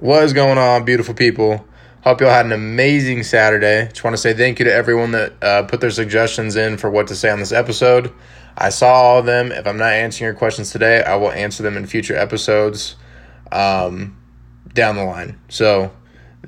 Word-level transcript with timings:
What 0.00 0.24
is 0.24 0.32
going 0.32 0.56
on, 0.56 0.86
beautiful 0.86 1.12
people? 1.12 1.62
Hope 2.04 2.22
y'all 2.22 2.30
had 2.30 2.46
an 2.46 2.52
amazing 2.52 3.22
Saturday. 3.22 3.86
Just 3.88 4.02
want 4.02 4.14
to 4.14 4.18
say 4.18 4.32
thank 4.32 4.58
you 4.58 4.64
to 4.64 4.72
everyone 4.72 5.10
that 5.10 5.34
uh, 5.42 5.62
put 5.64 5.82
their 5.82 5.90
suggestions 5.90 6.56
in 6.56 6.78
for 6.78 6.88
what 6.88 7.08
to 7.08 7.14
say 7.14 7.28
on 7.28 7.38
this 7.38 7.52
episode. 7.52 8.10
I 8.56 8.70
saw 8.70 8.94
all 8.94 9.18
of 9.18 9.26
them. 9.26 9.52
If 9.52 9.66
I'm 9.66 9.76
not 9.76 9.92
answering 9.92 10.28
your 10.28 10.34
questions 10.34 10.70
today, 10.70 11.02
I 11.02 11.16
will 11.16 11.30
answer 11.30 11.62
them 11.62 11.76
in 11.76 11.84
future 11.84 12.16
episodes 12.16 12.96
um, 13.52 14.16
down 14.72 14.96
the 14.96 15.04
line. 15.04 15.38
So, 15.50 15.92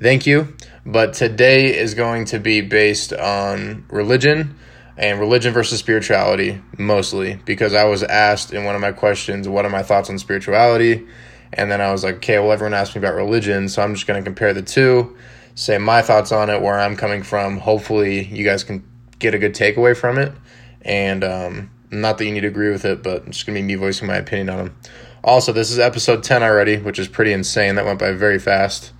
thank 0.01 0.25
you. 0.25 0.55
But 0.83 1.13
today 1.13 1.77
is 1.77 1.93
going 1.93 2.25
to 2.25 2.39
be 2.39 2.61
based 2.61 3.13
on 3.13 3.85
religion 3.91 4.57
and 4.97 5.19
religion 5.19 5.53
versus 5.53 5.77
spirituality 5.77 6.59
mostly 6.79 7.39
because 7.45 7.75
I 7.75 7.83
was 7.83 8.01
asked 8.01 8.51
in 8.51 8.63
one 8.63 8.73
of 8.73 8.81
my 8.81 8.93
questions, 8.93 9.47
What 9.47 9.63
are 9.63 9.69
my 9.69 9.83
thoughts 9.83 10.09
on 10.09 10.17
spirituality? 10.17 11.05
And 11.53 11.71
then 11.71 11.81
I 11.81 11.91
was 11.91 12.03
like, 12.03 12.15
okay, 12.15 12.39
well, 12.39 12.51
everyone 12.51 12.73
asked 12.73 12.95
me 12.95 12.99
about 12.99 13.15
religion, 13.15 13.69
so 13.69 13.81
I'm 13.81 13.93
just 13.93 14.07
going 14.07 14.21
to 14.21 14.23
compare 14.23 14.53
the 14.53 14.61
two, 14.61 15.15
say 15.55 15.77
my 15.77 16.01
thoughts 16.01 16.31
on 16.31 16.49
it, 16.49 16.61
where 16.61 16.79
I'm 16.79 16.95
coming 16.95 17.23
from. 17.23 17.57
Hopefully, 17.57 18.25
you 18.25 18.43
guys 18.43 18.63
can 18.63 18.83
get 19.19 19.33
a 19.33 19.39
good 19.39 19.53
takeaway 19.53 19.95
from 19.95 20.17
it. 20.17 20.33
And 20.81 21.23
um, 21.23 21.71
not 21.91 22.17
that 22.17 22.25
you 22.25 22.31
need 22.31 22.41
to 22.41 22.47
agree 22.47 22.71
with 22.71 22.85
it, 22.85 23.03
but 23.03 23.29
just 23.29 23.45
going 23.45 23.55
to 23.55 23.61
be 23.61 23.67
me 23.67 23.75
voicing 23.75 24.07
my 24.07 24.17
opinion 24.17 24.49
on 24.49 24.57
them. 24.57 24.75
Also, 25.23 25.53
this 25.53 25.71
is 25.71 25.79
episode 25.79 26.23
10 26.23 26.43
already, 26.43 26.77
which 26.77 26.99
is 26.99 27.07
pretty 27.07 27.31
insane. 27.31 27.75
That 27.75 27.85
went 27.85 27.99
by 27.99 28.11
very 28.11 28.39
fast. 28.39 28.91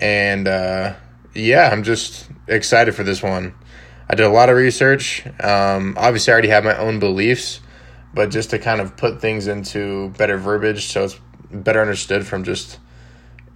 And 0.00 0.48
uh, 0.48 0.94
yeah, 1.34 1.68
I'm 1.70 1.84
just 1.84 2.28
excited 2.48 2.94
for 2.94 3.04
this 3.04 3.22
one. 3.22 3.54
I 4.08 4.16
did 4.16 4.26
a 4.26 4.30
lot 4.30 4.48
of 4.48 4.56
research. 4.56 5.24
Um, 5.40 5.94
obviously, 5.96 6.32
I 6.32 6.34
already 6.34 6.48
have 6.48 6.64
my 6.64 6.76
own 6.76 6.98
beliefs, 6.98 7.60
but 8.12 8.30
just 8.30 8.50
to 8.50 8.58
kind 8.58 8.80
of 8.80 8.96
put 8.96 9.20
things 9.20 9.46
into 9.46 10.10
better 10.18 10.36
verbiage 10.36 10.88
so 10.88 11.04
it's 11.04 11.20
better 11.50 11.80
understood 11.80 12.26
from 12.26 12.44
just 12.44 12.78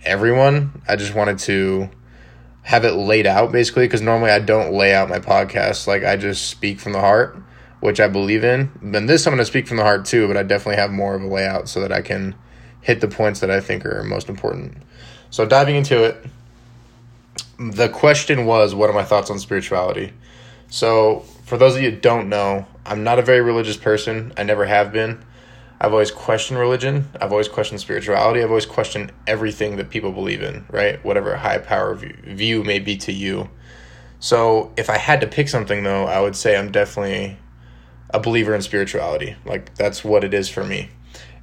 everyone. 0.05 0.83
I 0.89 0.97
just 0.97 1.15
wanted 1.15 1.39
to 1.41 1.91
have 2.63 2.85
it 2.85 2.93
laid 2.93 3.27
out 3.27 3.53
basically 3.53 3.85
because 3.85 4.01
normally 4.01 4.31
I 4.31 4.39
don't 4.39 4.73
lay 4.73 4.95
out 4.95 5.09
my 5.09 5.19
podcast. 5.19 5.87
Like 5.87 6.05
I 6.05 6.17
just 6.17 6.49
speak 6.49 6.81
from 6.81 6.93
the 6.93 7.01
heart, 7.01 7.37
which 7.81 8.01
I 8.01 8.09
believe 8.09 8.45
in. 8.45 8.71
Then 8.83 9.07
this 9.07 9.27
I'm 9.27 9.33
going 9.33 9.39
to 9.39 9.45
speak 9.45 9.67
from 9.67 9.77
the 9.77 9.83
heart 9.83 10.05
too, 10.05 10.27
but 10.27 10.37
I 10.37 10.43
definitely 10.43 10.77
have 10.77 10.91
more 10.91 11.15
of 11.15 11.23
a 11.23 11.27
layout 11.27 11.69
so 11.69 11.81
that 11.81 11.93
I 11.93 12.01
can 12.01 12.35
hit 12.81 13.01
the 13.01 13.09
points 13.09 13.41
that 13.41 13.51
I 13.51 13.61
think 13.61 13.85
are 13.87 14.03
most 14.03 14.29
important. 14.29 14.77
So 15.31 15.47
diving 15.47 15.77
into 15.77 16.05
it, 16.05 16.25
the 17.59 17.89
question 17.89 18.47
was, 18.47 18.75
what 18.75 18.91
are 18.91 18.93
my 18.93 19.05
thoughts 19.05 19.31
on 19.31 19.39
spirituality? 19.39 20.13
So 20.69 21.21
for 21.45 21.57
those 21.57 21.77
of 21.77 21.83
you 21.83 21.91
who 21.91 21.97
don't 21.97 22.29
know, 22.29 22.67
I'm 22.87 23.05
not 23.05 23.19
a 23.19 23.23
very 23.23 23.41
religious 23.41 23.77
person. 23.77 24.33
I 24.37 24.43
never 24.43 24.65
have 24.65 24.93
been. 24.93 25.25
I've 25.85 25.93
always 25.93 26.11
questioned 26.11 26.59
religion. 26.59 27.11
I've 27.21 27.31
always 27.31 27.47
questioned 27.47 27.79
spirituality. 27.79 28.43
I've 28.43 28.49
always 28.49 28.65
questioned 28.65 29.13
everything 29.27 29.77
that 29.77 29.91
people 29.91 30.13
believe 30.13 30.43
in, 30.43 30.65
right? 30.71 31.05
Whatever 31.05 31.37
high 31.37 31.59
power 31.59 31.95
view 31.95 32.65
may 32.65 32.79
be 32.79 32.97
to 32.97 33.13
you. 33.13 33.51
So 34.19 34.73
if 34.79 34.89
I 34.89 34.97
had 34.97 35.21
to 35.21 35.27
pick 35.27 35.47
something, 35.51 35.83
though, 35.83 36.07
I 36.07 36.23
would 36.23 36.37
say 36.37 36.57
I'm 36.57 36.73
definitely 36.73 37.37
a 38.09 38.19
believer 38.19 38.55
in 38.55 38.63
spirituality. 38.63 39.37
Like 39.45 39.75
that's 39.75 40.03
what 40.03 40.25
it 40.25 40.33
is 40.33 40.49
for 40.49 40.65
me. 40.65 40.89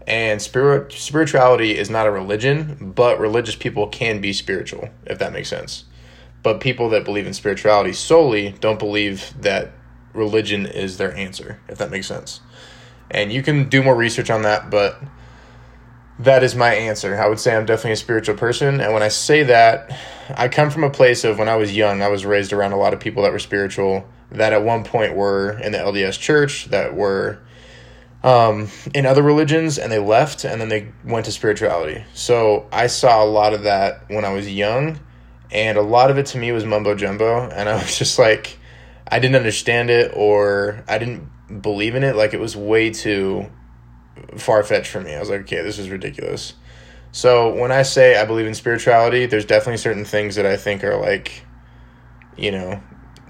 And 0.08 0.42
spirit 0.42 0.92
spirituality 0.92 1.78
is 1.78 1.92
not 1.92 2.08
a 2.08 2.12
religion, 2.12 2.94
but 2.96 3.20
religious 3.20 3.56
people 3.56 3.90
can 3.90 4.22
be 4.22 4.34
spiritual, 4.34 4.90
if 5.06 5.20
that 5.20 5.34
makes 5.34 5.50
sense. 5.50 5.84
But 6.42 6.62
people 6.62 6.90
that 6.90 7.06
believe 7.06 7.28
in 7.28 7.36
spirituality 7.36 7.94
solely 7.94 8.54
don't 8.60 8.80
believe 8.80 9.36
that 9.40 9.72
religion 10.16 10.66
is 10.66 10.98
their 10.98 11.16
answer, 11.16 11.60
if 11.68 11.78
that 11.78 11.92
makes 11.92 12.08
sense. 12.08 12.40
And 13.12 13.32
you 13.32 13.44
can 13.44 13.70
do 13.70 13.84
more 13.84 13.96
research 13.96 14.30
on 14.30 14.44
that, 14.44 14.70
but 14.70 15.02
that 16.20 16.44
is 16.44 16.56
my 16.56 16.74
answer. 16.74 17.20
I 17.20 17.28
would 17.28 17.40
say 17.40 17.56
I'm 17.56 17.66
definitely 17.66 17.94
a 17.94 17.98
spiritual 17.98 18.36
person. 18.36 18.80
And 18.80 18.94
when 18.94 19.04
I 19.04 19.10
say 19.10 19.44
that, 19.44 19.92
I 20.36 20.48
come 20.48 20.70
from 20.70 20.84
a 20.84 20.90
place 20.90 21.24
of 21.24 21.38
when 21.38 21.50
I 21.50 21.56
was 21.58 21.76
young, 21.76 22.02
I 22.02 22.08
was 22.08 22.26
raised 22.26 22.54
around 22.54 22.72
a 22.72 22.78
lot 22.78 22.94
of 22.94 23.00
people 23.00 23.24
that 23.24 23.32
were 23.32 23.40
spiritual, 23.40 24.08
that 24.32 24.54
at 24.54 24.64
one 24.64 24.84
point 24.84 25.16
were 25.16 25.60
in 25.60 25.72
the 25.72 25.78
LDS 25.78 26.20
church, 26.20 26.66
that 26.66 26.96
were 26.96 27.40
um, 28.24 28.70
in 28.94 29.06
other 29.06 29.24
religions, 29.24 29.78
and 29.78 29.92
they 29.92 30.00
left 30.00 30.46
and 30.46 30.62
then 30.62 30.70
they 30.70 30.92
went 31.04 31.26
to 31.26 31.32
spirituality. 31.32 32.04
So 32.14 32.68
I 32.72 32.88
saw 32.88 33.24
a 33.24 33.26
lot 33.26 33.54
of 33.54 33.64
that 33.64 34.04
when 34.10 34.24
I 34.24 34.32
was 34.32 34.52
young, 34.52 35.00
and 35.52 35.78
a 35.78 35.82
lot 35.82 36.12
of 36.12 36.18
it 36.18 36.28
to 36.28 36.38
me 36.38 36.52
was 36.52 36.64
mumbo 36.66 36.96
jumbo. 36.96 37.50
And 37.50 37.68
I 37.68 37.74
was 37.74 37.98
just 38.00 38.20
like, 38.20 38.58
I 39.08 39.20
didn't 39.20 39.36
understand 39.36 39.90
it 39.90 40.14
or 40.16 40.84
I 40.88 40.98
didn't 40.98 41.30
believe 41.60 41.96
in 41.96 42.04
it. 42.04 42.16
Like 42.16 42.34
it 42.34 42.40
was 42.40 42.56
way 42.56 42.92
too 42.92 43.50
far 44.38 44.64
fetched 44.64 44.92
for 44.92 45.02
me. 45.02 45.14
I 45.14 45.20
was 45.20 45.30
like, 45.30 45.42
okay, 45.42 45.62
this 45.62 45.80
is 45.80 45.90
ridiculous. 45.90 46.54
So 47.12 47.54
when 47.54 47.72
I 47.72 47.82
say 47.82 48.18
I 48.18 48.26
believe 48.26 48.48
in 48.48 48.54
spirituality, 48.54 49.26
there's 49.26 49.46
definitely 49.46 49.78
certain 49.78 50.06
things 50.06 50.36
that 50.36 50.46
I 50.46 50.58
think 50.58 50.84
are 50.84 50.98
like, 50.98 51.44
you 52.38 52.52
know, 52.52 52.82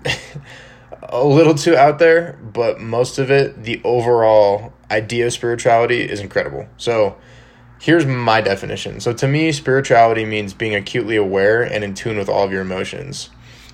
a 1.03 1.25
little 1.25 1.55
too 1.55 1.75
out 1.75 1.97
there, 1.99 2.37
but 2.41 2.79
most 2.79 3.17
of 3.17 3.31
it, 3.31 3.63
the 3.63 3.81
overall 3.83 4.73
idea 4.91 5.25
of 5.25 5.33
spirituality 5.33 6.01
is 6.01 6.19
incredible. 6.19 6.67
So 6.77 7.17
here's 7.79 8.05
my 8.05 8.41
definition. 8.41 8.99
So 8.99 9.13
to 9.13 9.27
me, 9.27 9.51
spirituality 9.51 10.25
means 10.25 10.53
being 10.53 10.75
acutely 10.75 11.15
aware 11.15 11.63
and 11.63 11.83
in 11.83 11.95
tune 11.95 12.17
with 12.17 12.29
all 12.29 12.43
of 12.43 12.51
your 12.51 12.61
emotions. 12.61 13.31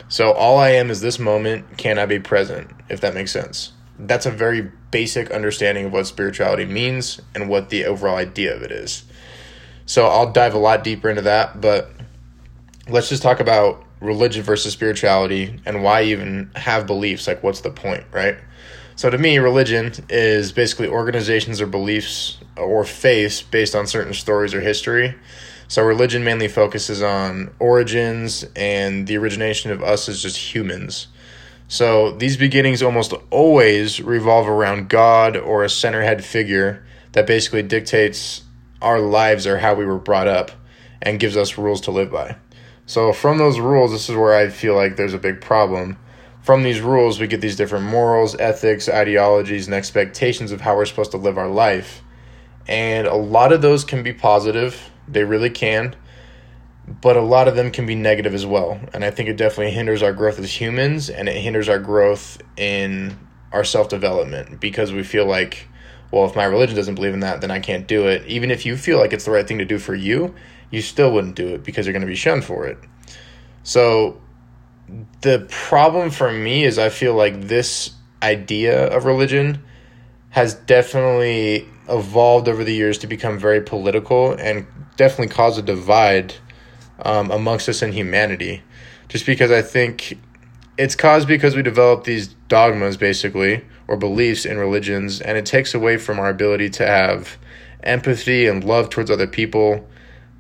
So 0.08 0.32
all 0.32 0.58
I 0.58 0.70
am 0.70 0.90
is 0.90 1.02
this 1.02 1.20
moment, 1.20 1.78
can 1.78 2.00
I 2.00 2.06
be 2.06 2.20
present, 2.20 2.72
if 2.88 3.02
that 3.02 3.14
makes 3.14 3.32
sense 3.32 3.74
that's 4.00 4.26
a 4.26 4.32
very 4.32 4.72
basic 4.92 5.32
understanding 5.32 5.86
of 5.86 5.94
what 5.94 6.08
spirituality 6.08 6.66
means 6.66 7.22
and 7.34 7.50
what 7.50 7.70
the 7.70 7.86
overall 7.86 8.16
idea 8.16 8.56
of 8.56 8.62
it 8.62 8.72
is. 8.72 9.04
So 9.86 10.06
I'll 10.06 10.32
dive 10.32 10.54
a 10.54 10.60
lot 10.60 10.84
deeper 10.84 11.10
into 11.10 11.24
that, 11.24 11.62
but 11.62 11.92
let's 12.90 13.10
just 13.10 13.24
talk 13.24 13.40
about 13.40 13.84
religion 14.00 14.44
versus 14.44 14.74
spirituality 14.74 15.60
and 15.66 15.84
why 15.84 16.04
even 16.04 16.52
have 16.56 16.86
beliefs. 16.86 17.28
Like, 17.28 17.44
what's 17.44 17.62
the 17.62 17.72
point, 17.72 18.04
right? 18.12 18.38
So, 18.96 19.10
to 19.10 19.18
me, 19.18 19.38
religion 19.38 19.94
is 20.10 20.52
basically 20.52 20.88
organizations 20.88 21.62
or 21.62 21.68
beliefs 21.68 22.40
or 22.56 22.84
faiths 22.84 23.42
based 23.42 23.76
on 23.76 23.86
certain 23.86 24.14
stories 24.14 24.54
or 24.54 24.62
history. 24.62 25.16
So, 25.68 25.84
religion 25.84 26.24
mainly 26.24 26.48
focuses 26.48 27.02
on 27.02 27.54
origins 27.60 28.46
and 28.56 29.06
the 29.06 29.18
origination 29.18 29.72
of 29.72 29.84
us 29.84 30.10
as 30.10 30.22
just 30.22 30.38
humans. 30.38 31.08
So 31.68 32.12
these 32.12 32.38
beginnings 32.38 32.82
almost 32.82 33.14
always 33.30 34.02
revolve 34.02 34.48
around 34.48 34.90
God 34.90 35.36
or 35.36 35.64
a 35.64 35.68
centerhead 35.68 36.24
figure 36.24 36.86
that 37.12 37.28
basically 37.28 37.64
dictates 37.64 38.44
our 38.82 39.00
lives 39.00 39.46
or 39.46 39.58
how 39.58 39.74
we 39.76 39.86
were 39.86 39.98
brought 39.98 40.28
up 40.28 40.52
and 41.02 41.20
gives 41.20 41.36
us 41.36 41.58
rules 41.58 41.82
to 41.82 41.92
live 41.92 42.12
by. 42.12 42.38
So 42.86 43.12
from 43.12 43.38
those 43.38 43.60
rules, 43.60 43.92
this 43.92 44.10
is 44.10 44.16
where 44.16 44.34
I 44.34 44.50
feel 44.50 44.76
like 44.76 44.96
there's 44.96 45.14
a 45.14 45.20
big 45.20 45.42
problem. 45.42 45.98
From 46.42 46.64
these 46.64 46.80
rules, 46.80 47.20
we 47.20 47.28
get 47.28 47.42
these 47.42 47.58
different 47.58 47.86
morals, 47.86 48.34
ethics, 48.36 48.88
ideologies, 48.88 49.68
and 49.68 49.76
expectations 49.76 50.54
of 50.54 50.62
how 50.62 50.78
we're 50.78 50.86
supposed 50.86 51.12
to 51.12 51.18
live 51.18 51.38
our 51.38 51.50
life. 51.50 52.02
And 52.66 53.08
a 53.08 53.16
lot 53.16 53.52
of 53.52 53.62
those 53.62 53.84
can 53.84 54.04
be 54.04 54.14
positive, 54.14 54.90
they 55.08 55.26
really 55.26 55.50
can 55.50 55.96
but 56.88 57.18
a 57.18 57.22
lot 57.22 57.48
of 57.48 57.56
them 57.56 57.72
can 57.72 57.86
be 57.86 57.96
negative 57.96 58.34
as 58.34 58.46
well. 58.46 58.80
And 58.94 59.04
I 59.04 59.12
think 59.12 59.30
it 59.30 59.38
definitely 59.38 59.72
hinders 59.72 60.02
our 60.02 60.14
growth 60.14 60.40
as 60.40 60.60
humans 60.60 61.10
and 61.10 61.28
it 61.28 61.36
hinders 61.36 61.68
our 61.68 61.80
growth 61.80 62.42
in 62.56 63.18
our 63.52 63.64
self 63.64 63.90
development 63.90 64.60
because 64.60 64.94
we 64.94 65.04
feel 65.04 65.26
like, 65.26 65.68
well, 66.12 66.26
if 66.26 66.36
my 66.36 66.46
religion 66.46 66.76
doesn't 66.76 66.96
believe 66.96 67.14
in 67.14 67.20
that, 67.20 67.42
then 67.42 67.52
I 67.52 67.60
can't 67.60 67.88
do 67.88 68.08
it. 68.08 68.26
Even 68.26 68.52
if 68.52 68.66
you 68.66 68.78
feel 68.78 69.00
like 69.00 69.12
it's 69.12 69.26
the 69.26 69.32
right 69.32 69.46
thing 69.46 69.58
to 69.58 69.66
do 69.66 69.78
for 69.78 69.96
you, 69.96 70.34
you 70.72 70.82
still 70.82 71.12
wouldn't 71.12 71.36
do 71.36 71.48
it 71.50 71.64
because 71.64 71.86
you're 71.86 71.94
going 71.94 72.02
to 72.02 72.08
be 72.08 72.16
shunned 72.16 72.46
for 72.46 72.66
it. 72.68 72.78
So 73.64 74.22
the 75.22 75.46
problem 75.50 76.10
for 76.10 76.32
me 76.32 76.64
is 76.64 76.80
I 76.80 76.90
feel 76.90 77.14
like 77.16 77.48
this 77.48 77.92
idea 78.24 78.88
of 78.88 79.04
religion 79.04 79.62
has 80.30 80.54
definitely 80.54 81.68
evolved 81.90 82.48
over 82.48 82.64
the 82.64 82.74
years 82.74 82.98
to 83.00 83.08
become 83.08 83.38
very 83.38 83.62
political 83.62 84.34
and 84.34 84.66
definitely 84.96 85.34
cause 85.34 85.58
a 85.58 85.62
divide 85.62 86.36
um, 87.04 87.32
amongst 87.32 87.70
us 87.70 87.82
in 87.82 87.92
humanity. 87.92 88.64
Just 89.08 89.26
because 89.26 89.52
I 89.52 89.62
think 89.62 90.18
it's 90.78 90.96
caused 90.96 91.28
because 91.28 91.56
we 91.56 91.62
develop 91.62 92.04
these 92.04 92.28
dogmas, 92.48 92.98
basically, 92.98 93.64
or 93.88 93.98
beliefs 93.98 94.46
in 94.46 94.58
religions, 94.58 95.22
and 95.22 95.38
it 95.38 95.46
takes 95.46 95.74
away 95.74 95.98
from 95.98 96.20
our 96.20 96.30
ability 96.30 96.70
to 96.72 96.86
have 96.86 97.38
empathy 97.84 98.48
and 98.48 98.64
love 98.64 98.90
towards 98.90 99.10
other 99.10 99.28
people 99.28 99.88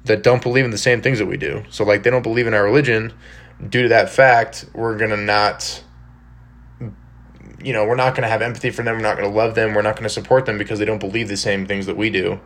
that 0.05 0.23
don't 0.23 0.41
believe 0.41 0.65
in 0.65 0.71
the 0.71 0.77
same 0.77 1.01
things 1.01 1.19
that 1.19 1.25
we 1.25 1.37
do. 1.37 1.63
So, 1.69 1.83
like, 1.83 2.03
they 2.03 2.09
don't 2.09 2.23
believe 2.23 2.47
in 2.47 2.53
our 2.53 2.63
religion. 2.63 3.13
Due 3.69 3.83
to 3.83 3.89
that 3.89 4.09
fact, 4.09 4.65
we're 4.73 4.97
going 4.97 5.09
to 5.09 5.17
not, 5.17 5.83
you 7.61 7.73
know, 7.73 7.85
we're 7.85 7.95
not 7.95 8.13
going 8.13 8.23
to 8.23 8.29
have 8.29 8.41
empathy 8.41 8.69
for 8.69 8.83
them. 8.83 8.97
We're 8.97 9.01
not 9.01 9.17
going 9.17 9.29
to 9.29 9.35
love 9.35 9.55
them. 9.55 9.73
We're 9.73 9.81
not 9.81 9.95
going 9.95 10.03
to 10.03 10.09
support 10.09 10.45
them 10.45 10.57
because 10.57 10.79
they 10.79 10.85
don't 10.85 10.99
believe 10.99 11.27
the 11.27 11.37
same 11.37 11.65
things 11.65 11.87
that 11.87 11.97
we 11.97 12.09
do. 12.09 12.39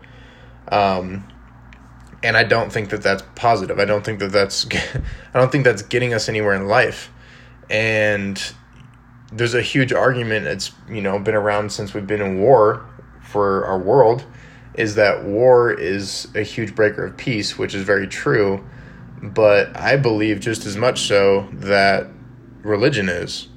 Um, 0.72 1.28
and 2.24 2.38
I 2.38 2.44
don't 2.44 2.72
think 2.72 2.90
that 2.90 3.02
that's 3.02 3.24
positive. 3.36 3.80
I 3.80 3.86
don't 3.86 4.06
think 4.06 4.20
that 4.20 4.32
that's 4.32 4.68
I 5.34 5.40
don't 5.40 5.52
think 5.52 5.64
that's 5.64 5.82
getting 5.82 6.14
us 6.14 6.30
anywhere 6.30 6.54
in 6.54 6.68
life. 6.68 7.12
And 7.70 8.42
there's 9.32 9.54
a 9.54 9.62
huge 9.62 9.94
argument 9.94 10.46
that's 10.46 10.72
you 10.90 11.02
know 11.02 11.18
been 11.20 11.36
around 11.36 11.72
since 11.72 11.94
we've 11.94 12.08
been 12.08 12.22
in 12.22 12.40
war 12.40 12.86
for 13.22 13.66
our 13.66 13.80
world 13.80 14.26
is 14.76 14.96
that 14.96 15.24
war 15.24 15.72
is 15.72 16.28
a 16.36 16.44
huge 16.44 16.76
breaker 16.76 17.06
of 17.06 17.18
peace, 17.18 17.58
which 17.58 17.76
is 17.76 17.84
very 17.84 18.08
true. 18.08 18.64
but 19.22 19.76
I 19.78 19.98
believe 19.98 20.40
just 20.40 20.66
as 20.66 20.76
much 20.76 21.02
so 21.02 21.48
that 21.54 22.08
religion 22.64 23.08
is. 23.08 23.50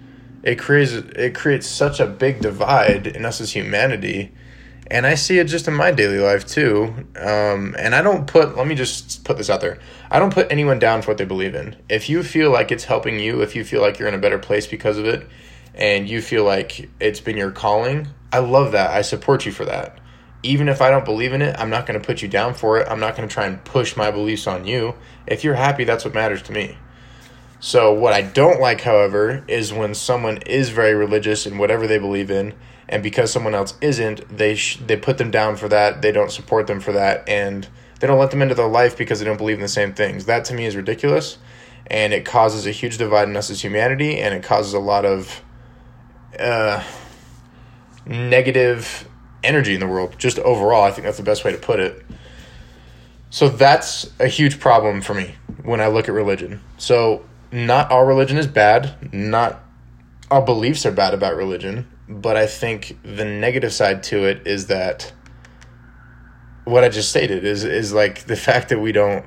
It 0.43 0.59
creates 0.59 0.93
it 0.93 1.35
creates 1.35 1.67
such 1.67 2.01
a 2.01 2.07
big 2.07 2.41
divide 2.41 3.07
in 3.07 3.25
us 3.25 3.41
as 3.41 3.53
humanity, 3.53 4.35
and 4.91 5.07
I 5.07 5.15
see 5.15 5.39
it 5.39 5.45
just 5.45 5.67
in 5.69 5.75
my 5.75 5.91
daily 5.91 6.19
life 6.19 6.47
too. 6.47 6.95
Um, 7.17 7.75
and 7.79 7.95
I 7.95 8.03
don't 8.03 8.27
put 8.27 8.57
let 8.57 8.67
me 8.67 8.75
just 8.75 9.25
put 9.25 9.37
this 9.37 9.51
out 9.51 9.61
there. 9.61 9.79
I 10.11 10.19
don't 10.19 10.33
put 10.33 10.51
anyone 10.51 10.79
down 10.79 11.03
for 11.03 11.11
what 11.13 11.19
they 11.19 11.25
believe 11.25 11.55
in. 11.55 11.77
If 11.89 12.09
you 12.09 12.23
feel 12.23 12.51
like 12.51 12.71
it's 12.71 12.85
helping 12.85 13.19
you, 13.19 13.43
if 13.43 13.57
you 13.57 13.65
feel 13.65 13.81
like 13.81 13.99
you're 13.99 14.09
in 14.09 14.15
a 14.15 14.19
better 14.19 14.39
place 14.39 14.67
because 14.67 14.99
of 14.99 15.07
it, 15.07 15.27
and 15.75 16.09
you 16.09 16.23
feel 16.23 16.45
like 16.45 16.89
it's 17.01 17.21
been 17.21 17.37
your 17.37 17.51
calling, 17.51 18.09
I 18.33 18.39
love 18.39 18.73
that. 18.73 18.91
I 18.91 19.03
support 19.03 19.45
you 19.47 19.53
for 19.53 19.65
that. 19.65 19.99
Even 20.43 20.69
if 20.69 20.83
I 20.83 20.91
don't 20.91 21.05
believe 21.05 21.33
in 21.33 21.43
it, 21.43 21.57
I'm 21.59 21.71
not 21.71 21.87
going 21.87 21.99
to 21.99 22.07
put 22.07 22.23
you 22.23 22.29
down 22.29 22.55
for 22.55 22.79
it. 22.79 22.87
I'm 22.89 23.01
not 23.01 23.17
going 23.17 23.29
to 23.29 23.33
try 23.33 23.47
and 23.47 23.65
push 23.65 23.97
my 23.97 24.11
beliefs 24.11 24.47
on 24.47 24.67
you. 24.67 24.95
If 25.27 25.43
you're 25.43 25.55
happy, 25.55 25.85
that's 25.85 26.05
what 26.05 26.15
matters 26.15 26.43
to 26.43 26.53
me. 26.53 26.77
So, 27.61 27.95
what 27.95 28.13
I 28.13 28.21
don't 28.21 28.61
like, 28.61 28.83
however, 28.83 29.43
is 29.49 29.73
when 29.73 29.95
someone 29.95 30.37
is 30.39 30.69
very 30.69 30.95
religious 30.95 31.47
in 31.47 31.57
whatever 31.57 31.87
they 31.87 31.99
believe 31.99 32.31
in, 32.31 32.53
and 32.89 33.03
because 33.03 33.33
someone 33.33 33.55
else 33.55 33.75
isn't, 33.81 34.37
they 34.37 34.55
sh- 34.55 34.81
they 34.87 34.97
put 34.97 35.19
them 35.19 35.31
down 35.31 35.57
for 35.57 35.69
that. 35.69 36.03
They 36.03 36.13
don't 36.13 36.31
support 36.31 36.67
them 36.67 36.81
for 36.81 36.93
that, 36.93 37.29
and 37.29 37.67
they 38.01 38.07
don't 38.07 38.19
let 38.19 38.31
them 38.31 38.43
into 38.43 38.55
their 38.55 38.69
life 38.69 38.97
because 38.97 39.19
they 39.19 39.25
don't 39.25 39.39
believe 39.39 39.57
in 39.57 39.63
the 39.63 39.69
same 39.69 39.95
things. 39.95 40.27
That 40.27 40.45
to 40.47 40.55
me 40.55 40.67
is 40.67 40.77
ridiculous, 40.77 41.39
and 41.87 42.13
it 42.13 42.25
causes 42.25 42.67
a 42.67 42.71
huge 42.71 42.99
divide 42.99 43.29
in 43.29 43.37
us 43.37 43.51
as 43.51 43.63
humanity, 43.63 44.19
and 44.21 44.35
it 44.35 44.43
causes 44.43 44.75
a 44.75 44.79
lot 44.79 45.05
of 45.05 45.43
uh, 46.39 46.83
negative 48.07 49.09
energy 49.43 49.75
in 49.75 49.81
the 49.81 49.87
world. 49.87 50.15
Just 50.19 50.39
overall, 50.41 50.83
I 50.83 50.91
think 50.91 51.05
that's 51.05 51.17
the 51.17 51.23
best 51.23 51.45
way 51.45 51.53
to 51.53 51.59
put 51.59 51.81
it. 51.81 52.05
So 53.31 53.49
that's 53.49 54.11
a 54.21 54.29
huge 54.29 54.61
problem 54.61 55.01
for 55.01 55.15
me 55.15 55.35
when 55.63 55.81
I 55.81 55.89
look 55.89 56.09
at 56.09 56.15
religion. 56.15 56.61
So 56.79 57.25
not 57.51 57.91
all 57.91 58.05
religion 58.05 58.39
is 58.39 58.47
bad. 58.47 59.13
Not 59.13 59.61
all 60.31 60.43
beliefs 60.43 60.87
are 60.87 60.93
bad 60.93 61.15
about 61.15 61.37
religion. 61.37 61.89
But 62.09 62.37
I 62.37 62.47
think 62.47 62.99
the 63.03 63.25
negative 63.25 63.73
side 63.73 64.03
to 64.05 64.25
it 64.25 64.47
is 64.47 64.67
that 64.67 65.13
what 66.65 66.85
I 66.85 66.89
just 66.89 67.11
stated 67.11 67.45
is 67.45 67.65
is 67.65 67.93
like 67.93 68.25
the 68.25 68.37
fact 68.37 68.69
that 68.71 68.79
we 68.79 68.93
don't 68.93 69.25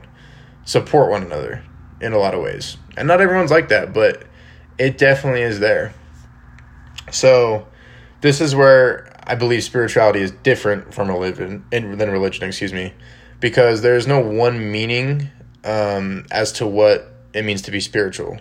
support 0.65 1.09
one 1.09 1.23
another 1.23 1.63
in 2.01 2.13
a 2.13 2.17
lot 2.17 2.33
of 2.33 2.41
ways. 2.41 2.77
And 2.95 3.07
not 3.07 3.21
everyone's 3.21 3.51
like 3.51 3.69
that, 3.69 3.93
but 3.93 4.23
it 4.77 4.97
definitely 4.97 5.41
is 5.41 5.59
there. 5.59 5.93
So 7.11 7.67
this 8.21 8.41
is 8.41 8.55
where 8.55 9.11
I 9.25 9.35
believe 9.35 9.63
spirituality 9.63 10.21
is 10.21 10.31
different 10.31 10.93
from 10.93 11.09
religion 11.09 11.65
than 11.71 12.11
religion, 12.11 12.47
excuse 12.47 12.73
me, 12.73 12.93
because 13.39 13.81
there's 13.81 14.07
no 14.07 14.19
one 14.19 14.71
meaning 14.71 15.29
um, 15.63 16.25
as 16.31 16.51
to 16.53 16.67
what 16.67 17.13
it 17.33 17.43
means 17.43 17.61
to 17.63 17.71
be 17.71 17.79
spiritual. 17.79 18.39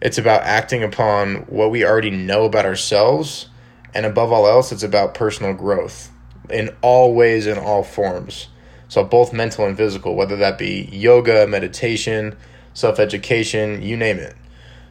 It's 0.00 0.18
about 0.18 0.42
acting 0.42 0.82
upon 0.82 1.36
what 1.46 1.70
we 1.70 1.84
already 1.84 2.10
know 2.10 2.44
about 2.44 2.66
ourselves, 2.66 3.48
and 3.94 4.06
above 4.06 4.32
all 4.32 4.46
else, 4.46 4.72
it's 4.72 4.82
about 4.82 5.14
personal 5.14 5.54
growth 5.54 6.10
in 6.50 6.74
all 6.82 7.14
ways 7.14 7.46
in 7.46 7.58
all 7.58 7.82
forms. 7.82 8.48
So 8.88 9.02
both 9.04 9.32
mental 9.32 9.66
and 9.66 9.76
physical, 9.76 10.14
whether 10.14 10.36
that 10.36 10.58
be 10.58 10.88
yoga, 10.92 11.46
meditation, 11.46 12.36
self 12.74 12.98
education, 12.98 13.82
you 13.82 13.96
name 13.96 14.18
it. 14.18 14.36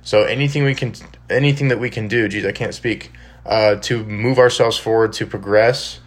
So 0.01 0.24
anything 0.24 0.63
we 0.63 0.75
can, 0.75 0.94
anything 1.30 1.69
that 1.69 1.80
we 1.80 1.89
can 1.89 2.07
do, 2.07 2.27
geez, 2.27 2.45
I 2.45 2.51
can't 2.51 2.74
speak, 2.74 3.12
uh, 3.45 3.75
to 3.75 4.03
move 4.03 4.38
ourselves 4.38 4.77
forward, 4.77 5.13
to 5.13 5.25
progress 5.25 6.00